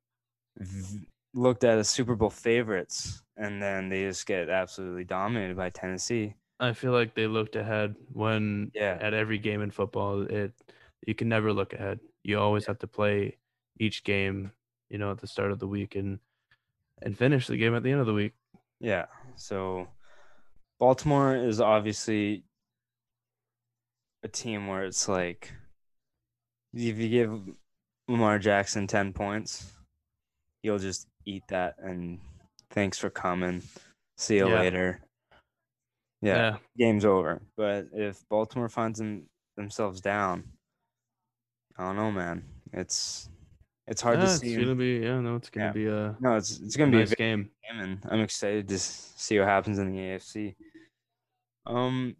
[0.57, 5.69] v- looked at as Super Bowl favorites, and then they just get absolutely dominated by
[5.71, 6.35] Tennessee.
[6.59, 8.97] I feel like they looked ahead when Yeah.
[9.01, 10.53] at every game in football, it
[11.07, 11.99] you can never look ahead.
[12.23, 13.37] You always have to play
[13.79, 14.51] each game,
[14.89, 16.19] you know, at the start of the week and
[17.01, 18.33] and finish the game at the end of the week.
[18.79, 19.05] Yeah.
[19.35, 19.87] So
[20.79, 22.43] Baltimore is obviously
[24.23, 25.51] a team where it's like
[26.73, 27.41] if you give
[28.07, 29.71] Lamar Jackson 10 points,
[30.61, 32.19] he'll just eat that and
[32.71, 33.61] thanks for coming.
[34.17, 34.59] See you Yeah.
[34.59, 34.99] later.
[36.21, 37.41] Yeah, game's over.
[37.57, 40.45] But if Baltimore finds them, themselves down,
[41.77, 42.45] I don't know, man.
[42.71, 43.29] It's
[43.87, 44.55] it's hard Yeah, to it's see.
[44.55, 45.71] gonna be yeah, no, it's gonna Yeah.
[45.73, 47.49] be a no, it's it's gonna be a game.
[47.69, 50.55] game, and I'm excited to see what happens in the AFC.
[51.65, 52.15] Um,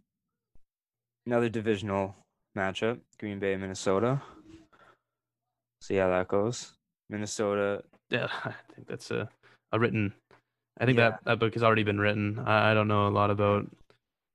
[1.26, 2.16] another divisional
[2.56, 4.20] matchup: Green Bay, Minnesota.
[5.82, 6.72] See how that goes.
[7.10, 9.28] Minnesota, Yeah, I think that's a,
[9.72, 10.14] a written.
[10.80, 11.10] I think Yeah.
[11.10, 12.38] that, that book has already been written.
[12.38, 13.66] I, I don't know a lot about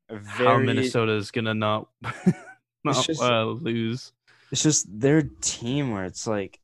[0.10, 0.66] a how very.
[0.66, 1.90] Minnesota is gonna not
[2.84, 4.14] not just- uh, lose.
[4.52, 6.60] It's just their team where it's like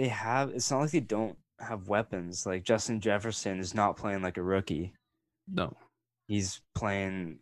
[0.00, 0.48] they have.
[0.50, 2.46] It's not like they don't have weapons.
[2.46, 4.94] Like Justin Jefferson is not playing like a rookie.
[5.46, 5.76] No,
[6.26, 7.40] He's playing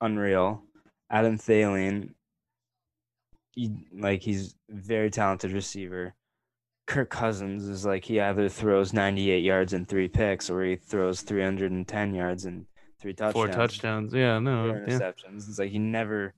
[0.00, 0.62] unreal.
[1.10, 2.14] Adam Thielen,
[3.52, 6.14] he, like he's very talented receiver.
[6.86, 11.20] Kirk Cousins is like he either throws 98 yards and three picks, or he throws
[11.20, 12.64] 310 yards and
[12.98, 13.32] three touchdowns.
[13.34, 14.14] four touchdowns.
[14.14, 14.98] Yeah, no, Four yeah.
[14.98, 15.48] interceptions.
[15.48, 16.32] It's like he never,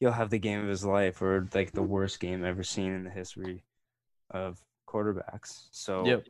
[0.00, 3.04] he'll have the game of his life, or like the worst game ever seen in
[3.04, 3.64] the history
[4.30, 4.60] of
[4.92, 5.68] quarterbacks.
[5.72, 6.26] So, Yep.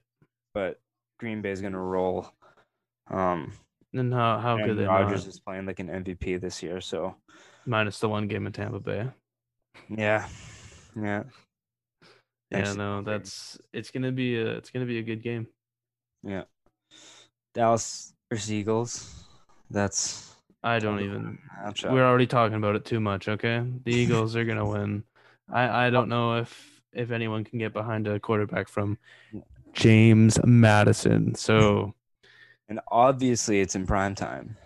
[0.54, 0.80] but
[1.18, 2.28] Green Bay is gonna roll.
[3.10, 3.52] Um,
[3.94, 5.26] And how how could and they Rodgers not?
[5.26, 7.16] is playing like an MVP this year, so
[7.66, 9.08] Minus the one game in Tampa Bay.
[9.88, 10.26] yeah,
[10.96, 11.24] yeah,
[12.50, 15.46] Yeah, no, that's it's gonna be a it's gonna be a good game.
[16.22, 16.44] yeah.
[17.54, 19.26] Dallas versus Eagles.
[19.70, 21.38] That's I don't even.
[21.88, 23.28] We're already talking about it too much.
[23.28, 25.04] Okay, the Eagles are gonna win.
[25.50, 28.98] I I don't know if if anyone can get behind a quarterback from
[29.74, 31.34] James Madison.
[31.34, 31.94] So
[32.68, 34.56] and obviously it's in prime time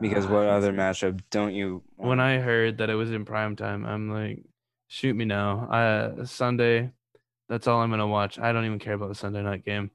[0.00, 1.82] because what Ah, other matchup don't you?
[1.96, 2.20] when?
[2.20, 4.44] I heard that it was in prime time, I'm like,
[4.88, 5.68] shoot me now.
[5.70, 6.92] I Sunday,
[7.48, 8.38] that's all I'm gonna watch.
[8.38, 9.90] I don't even care about the Sunday night game.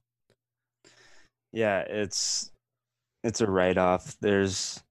[1.51, 2.51] yeah, it's
[3.23, 4.15] it's a write off.
[4.21, 4.81] There's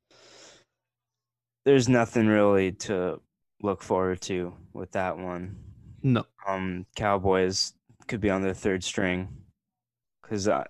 [1.64, 3.20] there's nothing really to
[3.62, 5.56] look forward to with that one.
[6.04, 7.72] No, Um, Cowboys
[8.06, 9.28] could be on their third string
[10.22, 10.66] because I,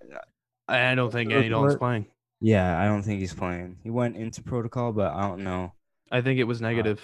[0.68, 2.07] I I don't think Third Andy Dalton's playing.
[2.40, 3.79] yeah, I don't think he's playing.
[3.83, 5.73] He went into protocol, but I don't know.
[6.12, 7.01] I think it was negative.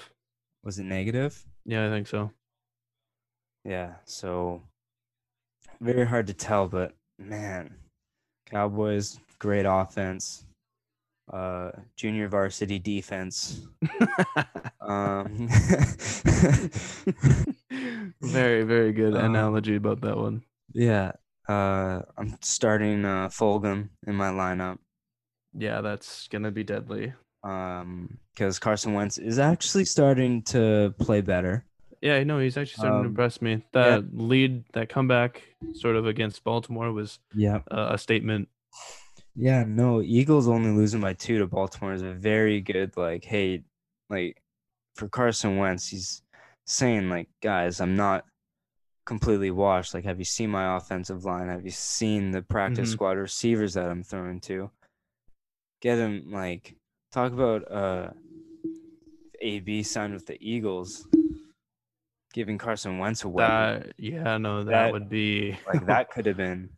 [0.64, 1.42] Was it negative?
[1.64, 2.30] yeah, I think so.
[3.64, 4.62] Yeah, so
[5.80, 7.74] very hard to tell, but man,
[8.50, 10.44] Cowboys great offense,
[11.32, 13.66] uh, junior varsity defense.
[14.82, 15.46] Um,
[18.22, 20.42] very very good Um, analogy about that one.
[20.72, 21.12] yeah,
[21.48, 24.78] uh, I'm starting uh, Fulgham in my lineup.
[25.54, 27.12] Yeah, that's gonna be deadly.
[27.42, 31.64] Um, because Carson Wentz is actually starting to play better.
[32.02, 33.52] Yeah, no, he's actually starting to Um, impress me.
[33.52, 33.58] yeah.
[33.72, 38.48] That lead, that comeback, sort of against Baltimore, was Yeah, uh, a statement.
[39.34, 43.64] Yeah, no, Eagles only losing by two to Baltimore is a very good like, hey,
[44.08, 44.42] like
[44.96, 46.22] for Carson Wentz, he's
[46.70, 48.24] saying like, guys, I'm not
[49.04, 49.92] completely washed.
[49.94, 51.48] Like, have you seen my offensive line?
[51.48, 52.92] Have you seen the practice Mhm.
[52.92, 54.70] squad receivers that I'm throwing to?
[55.80, 56.76] Get him like
[57.10, 58.10] talk about uh
[59.42, 61.08] AB signed with the Eagles,
[62.34, 63.88] giving Carson Wentz a weapon.
[63.88, 66.70] That yeah, no, that, That- would be like that could have been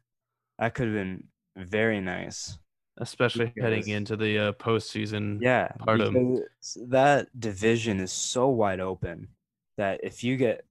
[0.58, 1.24] that could have been
[1.56, 2.58] very nice.
[2.98, 5.38] especially because- heading into the uh, postseason.
[5.42, 6.14] Yeah, part of-
[6.88, 9.28] that division is so wide open
[9.76, 10.64] that if you get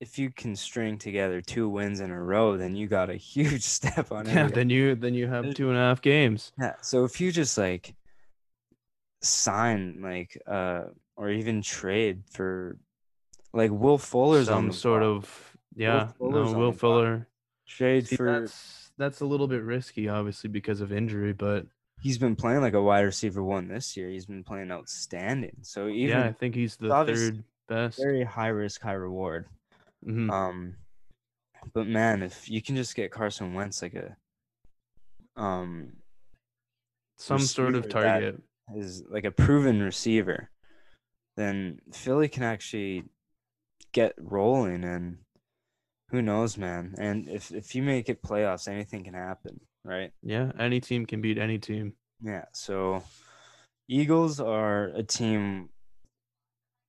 [0.00, 3.62] if you can string together two wins in a row, then you got a huge
[3.62, 4.46] step on yeah.
[4.46, 4.54] it.
[4.54, 6.52] Then you then you have two and a half games.
[6.58, 6.74] Yeah.
[6.80, 7.94] So if you just like
[9.20, 10.84] sign like uh
[11.16, 12.78] or even trade for
[13.52, 15.24] like Will Fuller's on Some the sort block.
[15.24, 16.72] of Yeah, Fuller's no, Will.
[16.72, 17.26] Fuller.
[17.66, 21.32] Trade See, for that's that's a little bit risky, obviously, because of injury.
[21.32, 21.66] But
[22.00, 24.08] he's been playing like a wide receiver one this year.
[24.08, 25.56] He's been playing outstanding.
[25.62, 27.98] So even yeah, I think he's the third best.
[27.98, 29.46] very high risk, high reward.
[30.06, 30.30] Mhm.
[30.30, 30.76] Um,
[31.72, 34.16] but man, if you can just get Carson Wentz like a,
[35.40, 35.96] um,
[37.18, 38.40] Some sort of target.
[38.74, 40.50] is like a proven receiver,
[41.36, 43.04] then Philly can actually
[43.92, 45.18] get rolling and
[46.10, 46.94] who knows, man.
[46.98, 50.12] And if if you make it playoffs, anything can happen, right?
[50.22, 51.94] Yeah, any team can beat any team.
[52.22, 52.44] Yeah.
[52.52, 53.02] So
[53.88, 55.70] Eagles are a team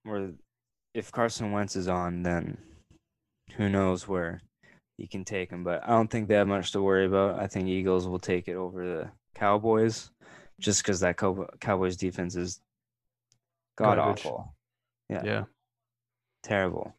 [0.04, 0.32] where
[1.00, 2.58] if Carson Wentz is on, then
[3.56, 4.42] who knows where
[4.98, 5.64] he can take him.
[5.64, 7.40] But I don't think they have much to worry about.
[7.40, 10.12] I think Eagles will take it over the Cowboys
[10.60, 12.60] just because that Cow- Cowboys defense is
[13.78, 14.26] god Garbage.
[14.26, 14.54] awful.
[15.10, 15.44] Yeah, Yeah.
[16.44, 16.94] terrible.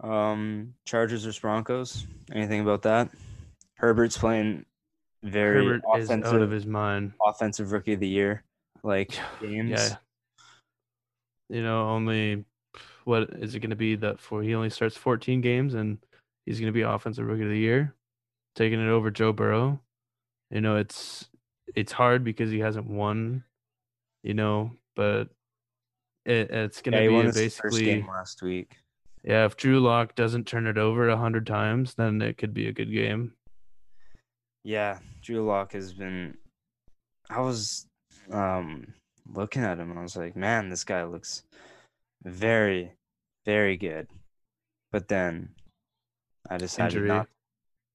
[0.00, 2.06] Um, Chargers or Broncos?
[2.32, 3.08] Anything about that?
[3.76, 4.66] Herbert's playing
[5.22, 7.12] very Herbert offensive out of his mind.
[7.24, 8.42] offensive rookie of the year
[8.82, 9.70] like games.
[9.70, 9.96] Yeah.
[11.48, 12.44] You know, only
[13.04, 14.42] what is it going to be that for?
[14.42, 15.98] He only starts 14 games and
[16.46, 17.94] he's going to be offensive rookie of the year,
[18.54, 19.80] taking it over Joe Burrow.
[20.50, 21.28] You know, it's
[21.74, 23.44] it's hard because he hasn't won.
[24.22, 25.28] You know, but
[26.24, 28.76] it, it's going to he be won a his first basically last week.
[29.24, 29.44] yeah.
[29.44, 32.72] If Drew Lock doesn't turn it over a hundred times, then it could be a
[32.72, 33.32] good game.
[34.64, 36.36] Yeah, Drew Lock has been.
[37.30, 37.86] I was
[38.30, 38.86] um
[39.34, 41.42] looking at him and I was like, man, this guy looks
[42.22, 42.92] very,
[43.44, 44.08] very good.
[44.90, 45.50] But then
[46.48, 47.08] I decided Injury.
[47.08, 47.30] not to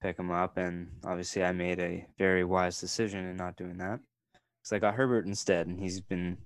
[0.01, 3.99] pick him up, and obviously I made a very wise decision in not doing that
[4.33, 6.37] because I got Herbert instead, and he's been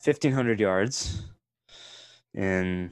[0.00, 1.22] fifteen hundred yards
[2.34, 2.90] in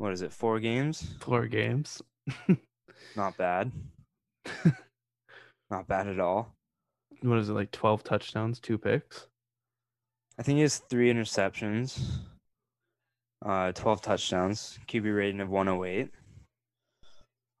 [0.00, 1.06] what is it, four games?
[1.20, 2.00] Four games.
[3.16, 3.70] Not bad.
[5.70, 6.54] Not bad at all.
[7.20, 7.70] What is it like?
[7.70, 9.26] 12 touchdowns, two picks.
[10.38, 12.00] I think he has three interceptions,
[13.44, 16.10] uh, 12 touchdowns, QB rating of 108.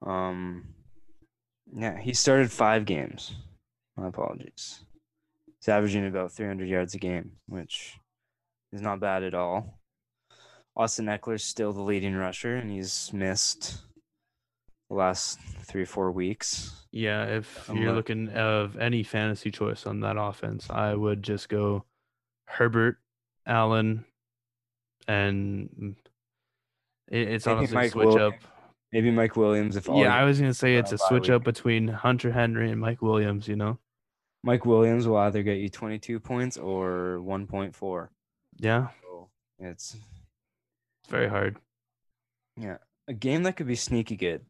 [0.06, 0.74] Um,
[1.74, 3.34] yeah, he started five games.
[3.96, 4.80] My apologies.
[5.58, 7.98] He's averaging about 300 yards a game, which
[8.72, 9.78] is not bad at all.
[10.76, 13.78] Austin Ekeler's still the leading rusher, and he's missed
[14.88, 16.72] the last three or four weeks.
[16.92, 21.48] Yeah, if I'm you're looking of any fantasy choice on that offense, I would just
[21.48, 21.84] go
[22.46, 22.96] Herbert,
[23.46, 24.04] Allen,
[25.08, 25.96] and
[27.10, 28.34] it, it's Maybe honestly a Mike switch up.
[28.92, 29.76] Maybe Mike Williams.
[29.76, 32.80] If all Yeah, I was gonna say it's a switch up between Hunter Henry and
[32.80, 33.46] Mike Williams.
[33.48, 33.78] You know,
[34.42, 38.08] Mike Williams will either get you 22 points or 1.4.
[38.58, 41.56] yeah, So it's it's very hard.
[42.56, 44.44] yeah, a game that could be sneaky good.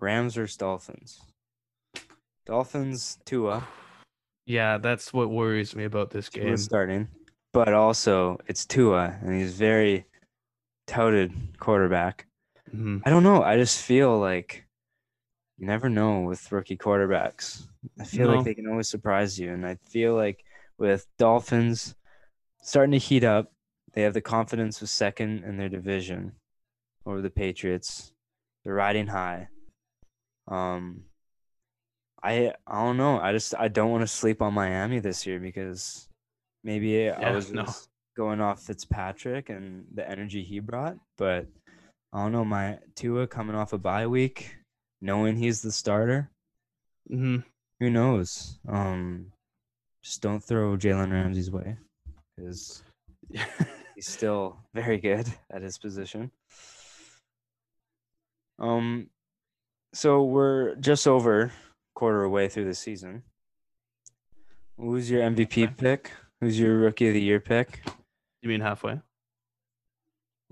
[0.00, 1.20] Rams versus Dolphins.
[2.46, 3.66] Dolphins Tua.
[4.48, 6.44] Yeah, that's what worries me about this game.
[6.44, 7.08] Tua starting,
[7.56, 10.04] but also it's Tua, and he's very
[10.86, 12.26] touted quarterback.
[12.74, 13.00] Mhm.
[13.06, 13.42] I don't know.
[13.42, 14.66] I just feel like
[15.56, 17.66] you never know with rookie quarterbacks.
[17.98, 18.36] I feel No.
[18.36, 20.44] like they can always surprise you, and I feel like
[20.76, 21.94] with Dolphins
[22.60, 23.52] starting to heat up,
[23.92, 26.32] they have the confidence of second in their division
[27.06, 28.12] over the Patriots.
[28.64, 29.48] They're riding high.
[30.46, 31.04] Um,
[32.22, 33.18] I I don't know.
[33.18, 36.08] I just I don't want to sleep on Miami this year because
[36.66, 37.64] maybe I was no.
[38.16, 41.46] going off Fitzpatrick and the energy he brought, but
[42.12, 42.44] I don't know.
[42.44, 44.56] My Tua coming off a bye week,
[45.00, 46.30] knowing he's the starter,
[47.10, 47.44] Mhm.
[47.78, 48.58] who knows?
[48.68, 49.32] Um,
[50.02, 51.76] just don't throw Jalen Ramsey's way
[52.36, 52.82] because
[53.94, 56.30] he's still very good at his position.
[58.58, 59.10] Um,
[59.92, 61.52] so we're just over
[61.94, 63.22] quarter away through the season.
[64.78, 66.10] Who's your MVP pick?
[66.40, 67.80] Who's your rookie of the year pick?
[68.42, 69.00] you mean halfway?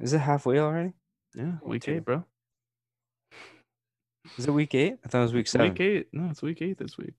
[0.00, 0.92] Is it halfway already?
[1.34, 2.24] Yeah, week eight, bro.
[4.38, 4.96] Is it week eight?
[5.04, 5.68] I thought it was week seven.
[5.70, 6.08] Week eight.
[6.12, 7.14] No, it's week eight this week.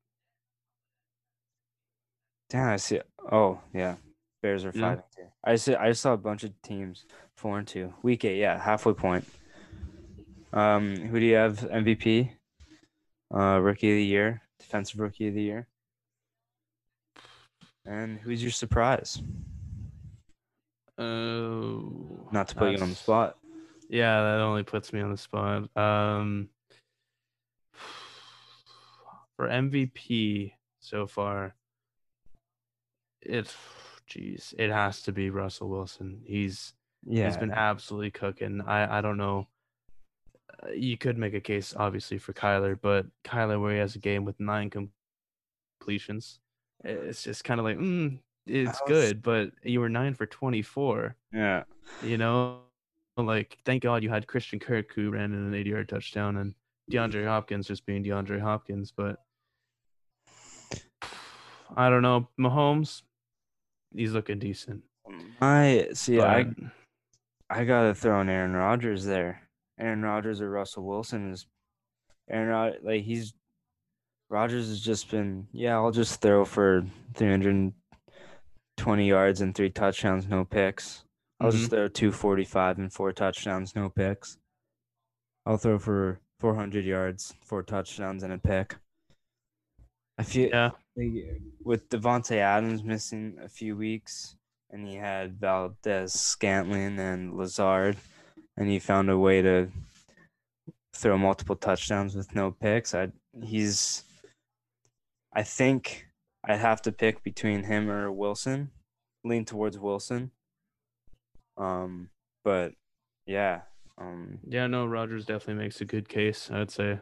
[2.49, 2.99] Damn, I see.
[3.31, 3.95] Oh, yeah.
[4.41, 4.81] Bears are Yeah.
[4.81, 5.31] five and two.
[5.43, 5.75] I see.
[5.75, 7.05] I saw a bunch of teams
[7.35, 7.93] four and two.
[8.03, 9.25] Week eight, yeah, halfway point.
[10.53, 12.31] Um, who do you have MVP?
[13.33, 15.67] Uh, rookie of the year, defensive rookie of the year,
[17.85, 19.21] and who's your surprise?
[20.97, 23.37] Oh, Not to put you on the spot.
[23.89, 25.69] Yeah, that only puts me on the spot.
[25.77, 26.49] Um,
[29.35, 31.53] for MVP so far,
[33.21, 33.53] it,
[34.07, 36.21] geez, it has to be Russell Wilson.
[36.25, 36.73] He's
[37.05, 38.61] Yeah, he's been absolutely cooking.
[38.65, 39.47] I I don't know.
[40.63, 43.99] uh, you could make a case obviously for Kyler, but Kyler where he has a
[43.99, 46.39] game with nine completions,
[46.85, 51.15] it's just kind of like, mm, it's was- good, but you were nine for 24.
[51.33, 51.63] Yeah.
[52.03, 52.59] You know,
[53.17, 56.53] like thank God you had Christian Kirk who ran in an 80 yard touchdown and
[56.91, 59.17] DeAndre Hopkins just being DeAndre Hopkins, but
[61.75, 62.27] I don't know.
[62.39, 63.01] Mahomes,
[63.95, 64.83] he's looking decent.
[65.41, 66.21] I see.
[66.21, 66.45] I
[67.49, 69.41] I gotta throw in Aaron Rodgers there.
[69.79, 71.45] Aaron Rodgers or Russell Wilson is
[72.29, 73.33] Aaron Rod like he's
[74.29, 80.45] Rodgers has just been yeah, I'll just throw for 320 yards and three touchdowns, no
[80.45, 81.03] picks.
[81.39, 81.75] I'll just mm-hmm.
[81.75, 84.37] throw 245 and four touchdowns, no picks.
[85.45, 88.75] I'll throw for 400 yards, four touchdowns and a pick.
[90.17, 90.71] I feel yeah,
[91.63, 94.35] with Davante Adams missing a few weeks,
[94.69, 97.97] and he had Valdes-Scantling and Lazard,
[98.57, 99.67] and he found a way to
[100.93, 102.95] throw multiple touchdowns with no picks.
[102.95, 103.11] I
[103.43, 104.03] he's,
[105.35, 106.07] I think
[106.45, 108.71] I'd have to pick between him or Wilson.
[109.23, 110.31] Lean towards Wilson.
[111.57, 112.09] Um,
[112.43, 112.73] but
[113.25, 113.61] yeah,
[113.97, 114.67] um, yeah.
[114.67, 116.49] No, Rodgers definitely makes a good case.
[116.51, 116.99] I'd say.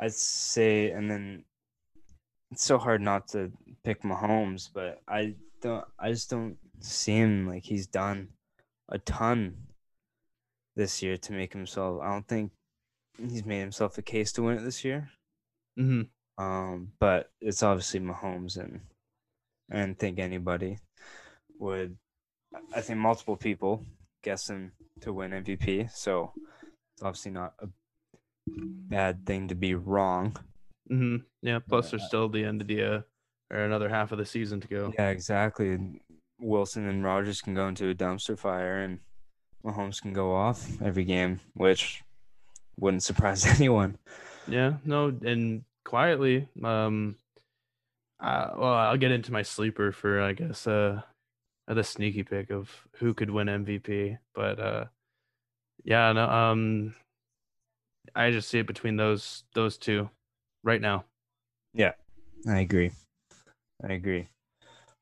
[0.00, 1.44] I'd say, and then
[2.52, 3.50] it's so hard not to
[3.84, 5.84] pick Mahomes, but I don't.
[5.98, 8.28] I just don't see him like he's done
[8.90, 9.56] a ton
[10.76, 12.00] this year to make himself.
[12.02, 12.52] I don't think
[13.18, 15.10] he's made himself a case to win it this year.
[15.76, 16.02] hmm
[16.38, 18.80] Um, but it's obviously Mahomes, and
[19.70, 20.78] and think anybody
[21.58, 21.96] would.
[22.74, 23.84] I think multiple people
[24.22, 26.32] guess him to win MVP, so
[26.94, 27.68] it's obviously not a
[28.46, 30.36] bad thing to be wrong.
[30.88, 31.58] hmm Yeah.
[31.58, 31.90] Plus, Yeah.
[31.98, 33.00] there's still the end of the uh,
[33.50, 34.92] or another half of the season to go.
[34.94, 36.00] Yeah, exactly.
[36.40, 39.00] Wilson and Rodgers can go into a dumpster fire, and
[39.64, 42.02] Mahomes can go off every game, which
[42.78, 43.98] wouldn't surprise anyone.
[44.46, 47.16] Yeah, no, and quietly, um,
[48.20, 51.00] uh, well, I'll get into my sleeper for I guess uh,
[51.66, 54.84] the sneaky pick of who could win MVP, but uh,
[55.84, 56.94] yeah, no, um,
[58.14, 60.10] I just see it between those those two
[60.62, 61.04] right now.
[61.72, 61.92] Yeah,
[62.46, 62.90] I agree.
[63.82, 64.28] I agree.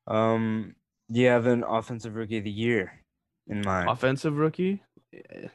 [0.07, 0.75] Um,
[1.11, 2.93] do you have an offensive rookie of the year
[3.47, 3.89] in mind?
[3.89, 4.81] Offensive rookie,
[5.13, 5.47] Eh,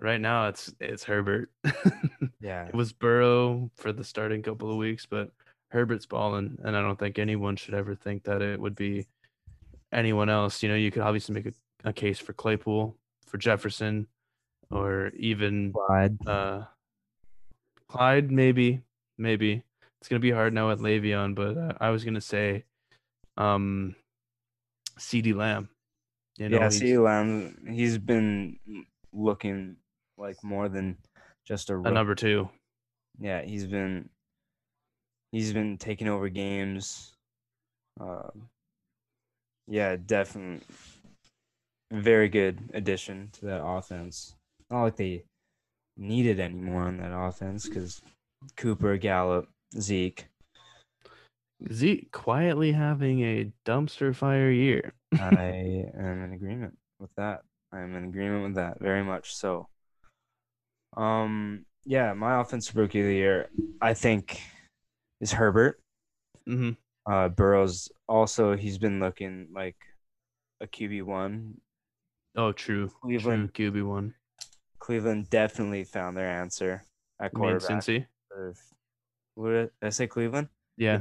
[0.00, 1.50] right now it's it's Herbert.
[2.40, 5.30] yeah, It was Burrow for the starting couple of weeks, but
[5.68, 9.06] Herbert's balling, and I don't think anyone should ever think that it would be
[9.92, 10.62] anyone else.
[10.62, 12.96] You know, you could obviously make a, a case for Claypool,
[13.26, 14.06] for Jefferson,
[14.70, 16.18] or even Clyde.
[16.26, 16.62] uh,
[17.88, 18.30] Clyde.
[18.30, 18.80] Maybe,
[19.18, 19.62] maybe
[20.00, 22.64] it's gonna be hard now with Le'Veon, but uh, I was gonna say,
[23.36, 23.94] um,
[24.98, 25.34] C.D.
[25.34, 25.68] Lamb.
[26.38, 28.58] You know, yeah, see, Lamb, he's been
[29.12, 29.76] looking
[30.20, 30.96] like more than
[31.46, 32.48] just a, a number two.
[33.18, 34.08] yeah he's been
[35.32, 37.12] he's been taking over games.
[38.00, 38.48] Um
[39.66, 40.66] yeah definitely
[41.92, 44.34] very good addition to that offense.
[44.70, 45.24] Not like they
[45.96, 48.00] needed anymore on that offense because
[48.56, 49.48] cooper gallup
[49.78, 50.26] zeke.
[51.72, 54.94] Zeke quietly having a dumpster fire year.
[55.12, 55.18] i
[55.98, 57.42] am in agreement with that.
[57.72, 59.68] I am in agreement with that very much so
[60.96, 63.48] um yeah my offensive rookie of the year
[63.80, 64.40] i think
[65.20, 65.80] is herbert
[66.46, 66.70] hmm
[67.10, 69.76] Uh, Burrow's also he's been looking like
[70.60, 71.56] a QB one.
[72.36, 72.90] Oh, true.
[73.02, 74.14] Cleveland, True QB one.
[74.78, 76.84] Cleveland definitely found their answer
[77.18, 77.82] at You mean quarterback.
[77.82, 78.06] Cincy?
[79.34, 80.06] What did I say?
[80.06, 80.48] Cleveland?
[80.76, 81.00] Yeah.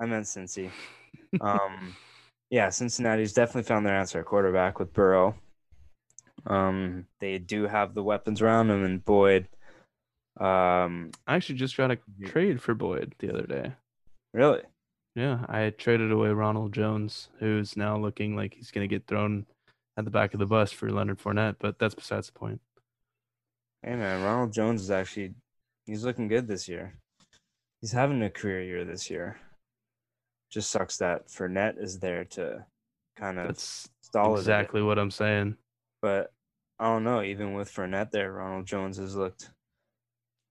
[0.00, 0.72] I meant Cincy.
[1.40, 1.96] Um,
[2.50, 5.34] yeah, Cincinnati's definitely found their answer at quarterback with Burrow.
[6.46, 9.48] Um, they do have the weapons around them, and Boyd.
[10.38, 13.72] Um, I actually just got a trade for Boyd the other day.
[14.32, 14.62] really?
[15.16, 19.44] Yeah, I traded away Ronald Jones, who's now looking like he's going to get thrown
[19.96, 22.60] at the back of the bus for Leonard Fournette, but that's besides the point.
[23.82, 25.34] Hey man, Ronald Jones is actually
[25.84, 26.94] he's looking good this year.
[27.80, 29.38] He's having a career year this year.
[30.50, 32.64] Just sucks that Fournette is there to
[33.16, 34.40] kind of That's stall it.
[34.40, 35.56] exactly what I'm saying.
[36.02, 36.32] But
[36.78, 37.22] I don't know.
[37.22, 39.50] Even with Fournette there, Ronald Jones has looked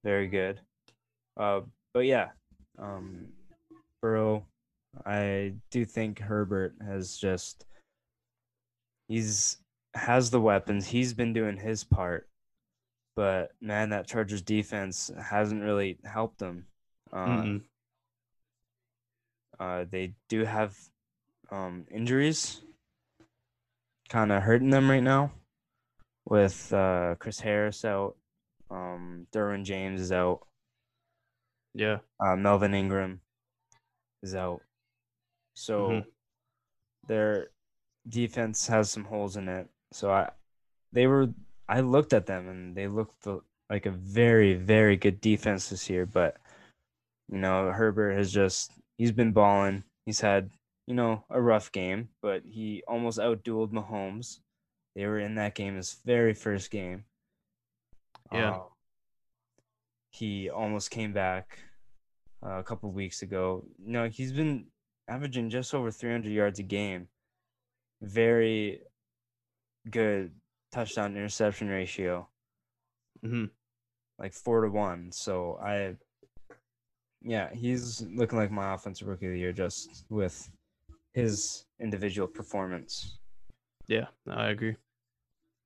[0.04, 0.60] very good.
[1.38, 1.62] Uh,
[1.94, 2.30] but yeah,
[2.78, 3.28] um,
[4.02, 4.46] Burrow,
[5.06, 7.66] I do think Herbert has just
[9.08, 9.58] he's
[9.96, 10.88] has the weapons.
[10.88, 12.28] He's been doing his part,
[13.16, 16.66] but man, that Chargers defense hasn't really helped them.
[17.12, 17.62] Uh, Mm-mm.
[19.60, 20.78] uh, they do have
[21.52, 22.62] um, injuries
[24.10, 25.32] kind of hurting them right now
[26.30, 28.16] with uh, Chris Harris out.
[28.70, 30.46] Um, Derwin James is out.
[31.74, 32.00] Yeah.
[32.20, 33.22] Uh, Melvin Ingram
[34.22, 34.62] is out.
[35.56, 36.06] So Mhm.
[37.08, 37.50] their
[38.08, 39.68] defense has some holes in it.
[39.92, 40.32] So I,
[40.92, 41.34] they were.
[41.68, 43.28] I looked at them and they looked
[43.70, 46.06] like a very, very good defense this year.
[46.06, 46.38] But
[47.32, 49.84] you know, Herbert has just he's been balling.
[50.06, 50.50] He's had
[50.88, 54.40] you know a rough game, but he almost outdueled Mahomes.
[55.00, 57.06] They were in that game his very first game.
[58.34, 58.56] Yeah.
[58.56, 58.62] Um,
[60.10, 61.58] he almost came back
[62.46, 63.64] uh, a couple weeks ago.
[63.82, 64.66] No, he's been
[65.08, 67.08] averaging just over 300 yards a game.
[68.02, 68.82] Very
[69.90, 70.34] good
[70.74, 72.28] touchdown interception ratio,
[73.24, 73.46] hmm
[74.18, 75.14] like four to one.
[75.14, 75.96] So I,
[77.22, 80.52] yeah, he's looking like my offensive rookie of the year just with
[81.14, 83.18] his individual performance.
[83.88, 84.76] Yeah, I agree.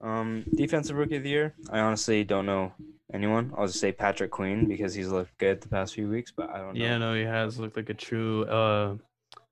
[0.03, 1.55] Um, defensive rookie of the year.
[1.69, 2.73] I honestly don't know
[3.13, 3.53] anyone.
[3.57, 6.57] I'll just say Patrick Queen because he's looked good the past few weeks, but I
[6.57, 6.83] don't know.
[6.83, 8.95] Yeah, no, he has looked like a true uh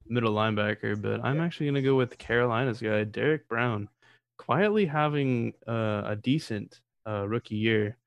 [0.08, 3.88] middle linebacker, but I'm actually gonna go with Carolina's guy, Derrick Brown,
[4.38, 7.98] quietly having uh, a decent uh, rookie year.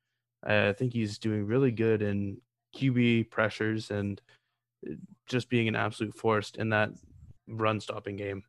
[0.46, 2.36] I think he's doing really good in
[2.76, 4.20] QB pressures and
[4.86, 4.94] uh,
[5.26, 6.90] just being an absolute force in that
[7.48, 8.44] run stopping game.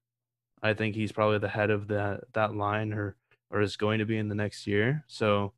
[0.61, 3.15] I think he's probably the head of that that line or
[3.51, 5.03] or is going to be in the next year.
[5.07, 5.53] So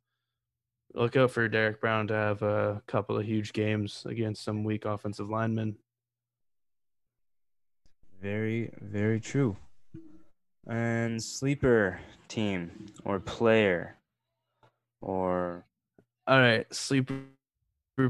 [0.94, 4.84] look out for Derrick Brown to have a couple of huge games against some weak
[4.84, 5.76] offensive linemen.
[8.20, 9.56] Very, very true.
[10.66, 13.96] And sleeper team or player
[15.00, 15.64] or
[16.26, 17.22] All right, sleeper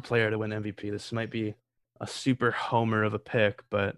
[0.02, 0.90] player to win MVP.
[0.90, 1.54] This might be
[2.00, 3.96] a super homer of a pick, but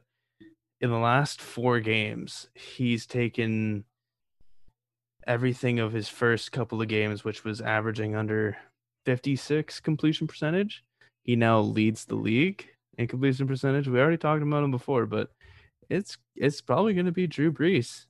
[0.81, 3.85] in the last four games, he's taken
[5.31, 8.57] everything of his first couple of games, which was averaging under
[9.07, 10.83] 56 completion percentage.
[11.23, 12.67] He now leads the league
[12.99, 13.87] in completion percentage.
[13.87, 15.31] We already talked about him before, but
[15.89, 18.07] it's it's probably going to be Drew Brees.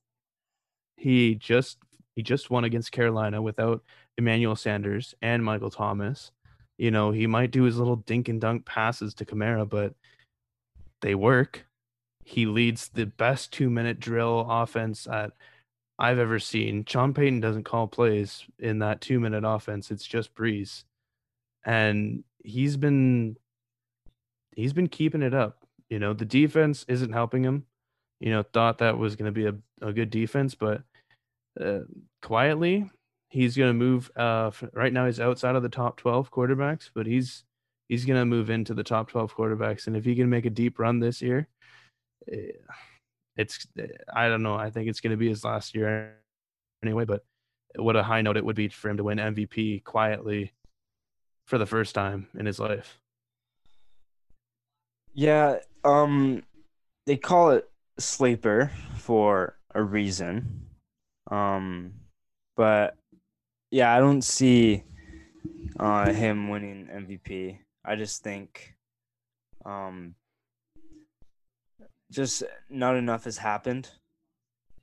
[0.97, 1.77] He just
[2.17, 3.83] he just won against Carolina without
[4.17, 6.33] Emmanuel Sanders and Michael Thomas.
[6.79, 9.93] You know, he might do his little dink and dunk passes to Kamara, but
[11.03, 11.67] they work.
[12.25, 15.33] He leads the best two minute drill offense that
[16.01, 16.85] I've ever seen.
[16.87, 19.91] Sean Payton doesn't call plays in that two minute offense.
[19.91, 20.85] It's just Brees.
[21.65, 23.37] And he's been
[24.57, 25.59] he's been keeping it up.
[25.91, 27.67] You know, the defense isn't helping him.
[28.19, 29.55] You know, thought that was going to be a,
[29.87, 30.83] a good defense, but
[31.61, 31.81] uh,
[32.23, 32.89] quietly
[33.31, 37.07] he's going to move uh right now he's outside of the top 12 quarterbacks but
[37.07, 37.45] he's
[37.89, 40.51] he's going to move into the top 12 quarterbacks and if he can make a
[40.51, 41.49] deep run this year
[42.31, 42.51] eh,
[43.37, 46.15] it's eh, i don't know i think it's going to be his last year
[46.83, 47.25] anyway but
[47.77, 50.53] what a high note it would be for him to win mvp quietly
[51.47, 52.99] for the first time in his life
[55.15, 56.43] Yeah, um
[57.07, 57.69] they call it
[57.99, 60.67] sleeper for a reason.
[61.31, 61.95] Um
[62.57, 62.97] but
[63.71, 64.85] yeah, I don't see
[65.79, 67.59] uh him winning MVP.
[67.85, 68.75] I just think
[69.65, 70.15] um
[72.11, 73.89] just not enough has happened.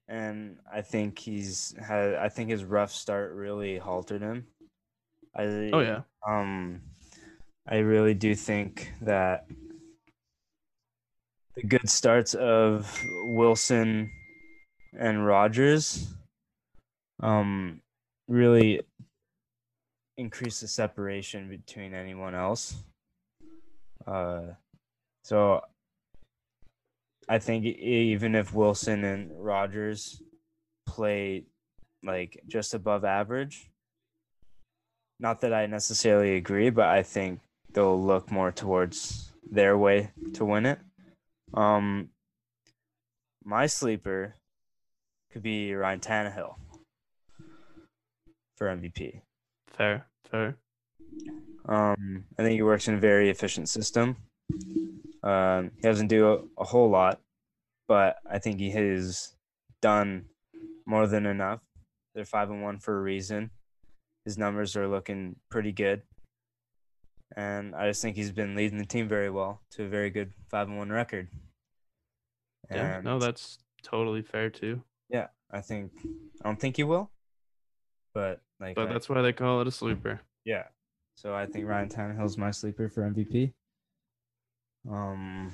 [0.07, 4.47] And I think he's had I think his rough start really haltered him.
[5.35, 6.81] I oh yeah um,
[7.67, 9.45] I really do think that
[11.55, 14.11] the good starts of Wilson
[14.97, 16.13] and Rodgers
[17.21, 17.81] um,
[18.27, 18.81] really
[20.17, 22.75] increase the separation between anyone else.
[24.05, 24.41] Uh,
[25.23, 25.61] so
[27.29, 30.21] I think even if Wilson and Rodgers
[30.85, 31.43] play
[32.03, 33.69] like just above average,
[35.19, 37.39] not that I necessarily agree, but I think
[37.73, 40.79] they'll look more towards their way to win it.
[41.53, 42.09] Um,
[43.43, 44.35] my sleeper
[45.31, 46.55] could be Ryan Tannehill
[48.57, 49.21] for MVP.
[49.69, 50.57] fair fair
[51.65, 54.17] Um, I think he works in a very efficient system.
[55.27, 57.19] Um, he doesn't do a, a whole lot,
[57.87, 59.35] but I think he has
[59.81, 60.25] done
[60.85, 61.59] more than enough.
[62.15, 63.51] They're five and one for a reason.
[64.25, 66.01] His numbers are looking pretty good,
[67.35, 70.31] and I just think he's been leading the team very well to a very good
[70.49, 71.27] five and one record.
[72.71, 75.27] yeah no that's totally fair too yeah.
[75.49, 75.91] I think
[76.41, 77.09] I don't think he will,
[78.13, 80.63] but like but I- that's why they call it a sleeper Yeah.
[81.15, 83.53] So I think Ryan Tannehill's my sleeper for MVP.
[84.89, 85.51] Um.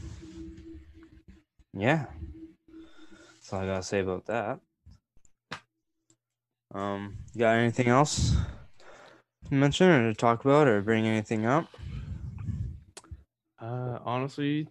[1.73, 2.05] Yeah.
[2.67, 4.59] That's all I gotta say about that.
[6.73, 7.17] Um.
[7.34, 8.36] You got anything else?
[9.49, 11.67] to mention or to talk about or bring anything up?
[13.59, 14.67] Uh, honestly,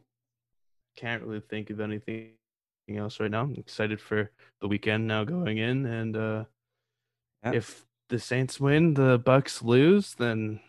[0.96, 2.32] can't really think of anything
[2.88, 3.42] else right now.
[3.42, 6.44] I'm excited for the weekend now going in, and uh,
[7.44, 7.52] Yeah.
[7.52, 10.60] if the Saints win, the Bucs lose, then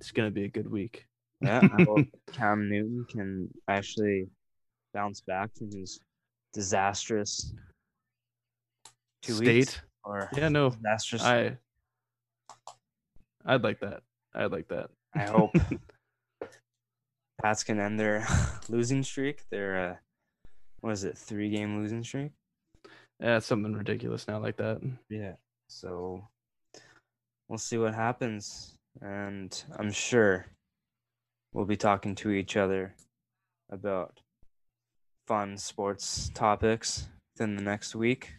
[0.00, 1.06] it's gonna be a good week.
[1.42, 4.28] Yeah, I hope Cam Newton can actually
[4.94, 6.00] bounce back from his
[6.52, 7.52] disastrous
[9.22, 11.22] two weeks or yeah, no, disastrous.
[11.22, 11.56] I,
[13.44, 14.02] I'd like that.
[14.34, 14.90] I'd like that.
[15.14, 15.54] I hope
[17.42, 18.26] Pats can end their
[18.68, 19.42] losing streak.
[19.50, 19.96] Their uh,
[20.80, 21.18] what is it?
[21.18, 22.32] Three game losing streak.
[23.20, 24.80] Yeah, it's something ridiculous now like that.
[25.08, 25.34] Yeah.
[25.68, 26.26] So
[27.48, 30.46] we'll see what happens, and I'm sure
[31.52, 32.94] we'll be talking to each other
[33.70, 34.20] about
[35.26, 38.34] fun sports topics within the next week.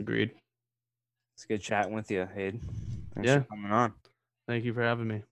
[0.00, 0.30] Agreed.
[1.36, 2.60] It's good chatting with you, Hayden.
[3.14, 3.40] Thanks Yeah.
[3.40, 3.94] for coming on.
[4.46, 5.22] Thank you for having me.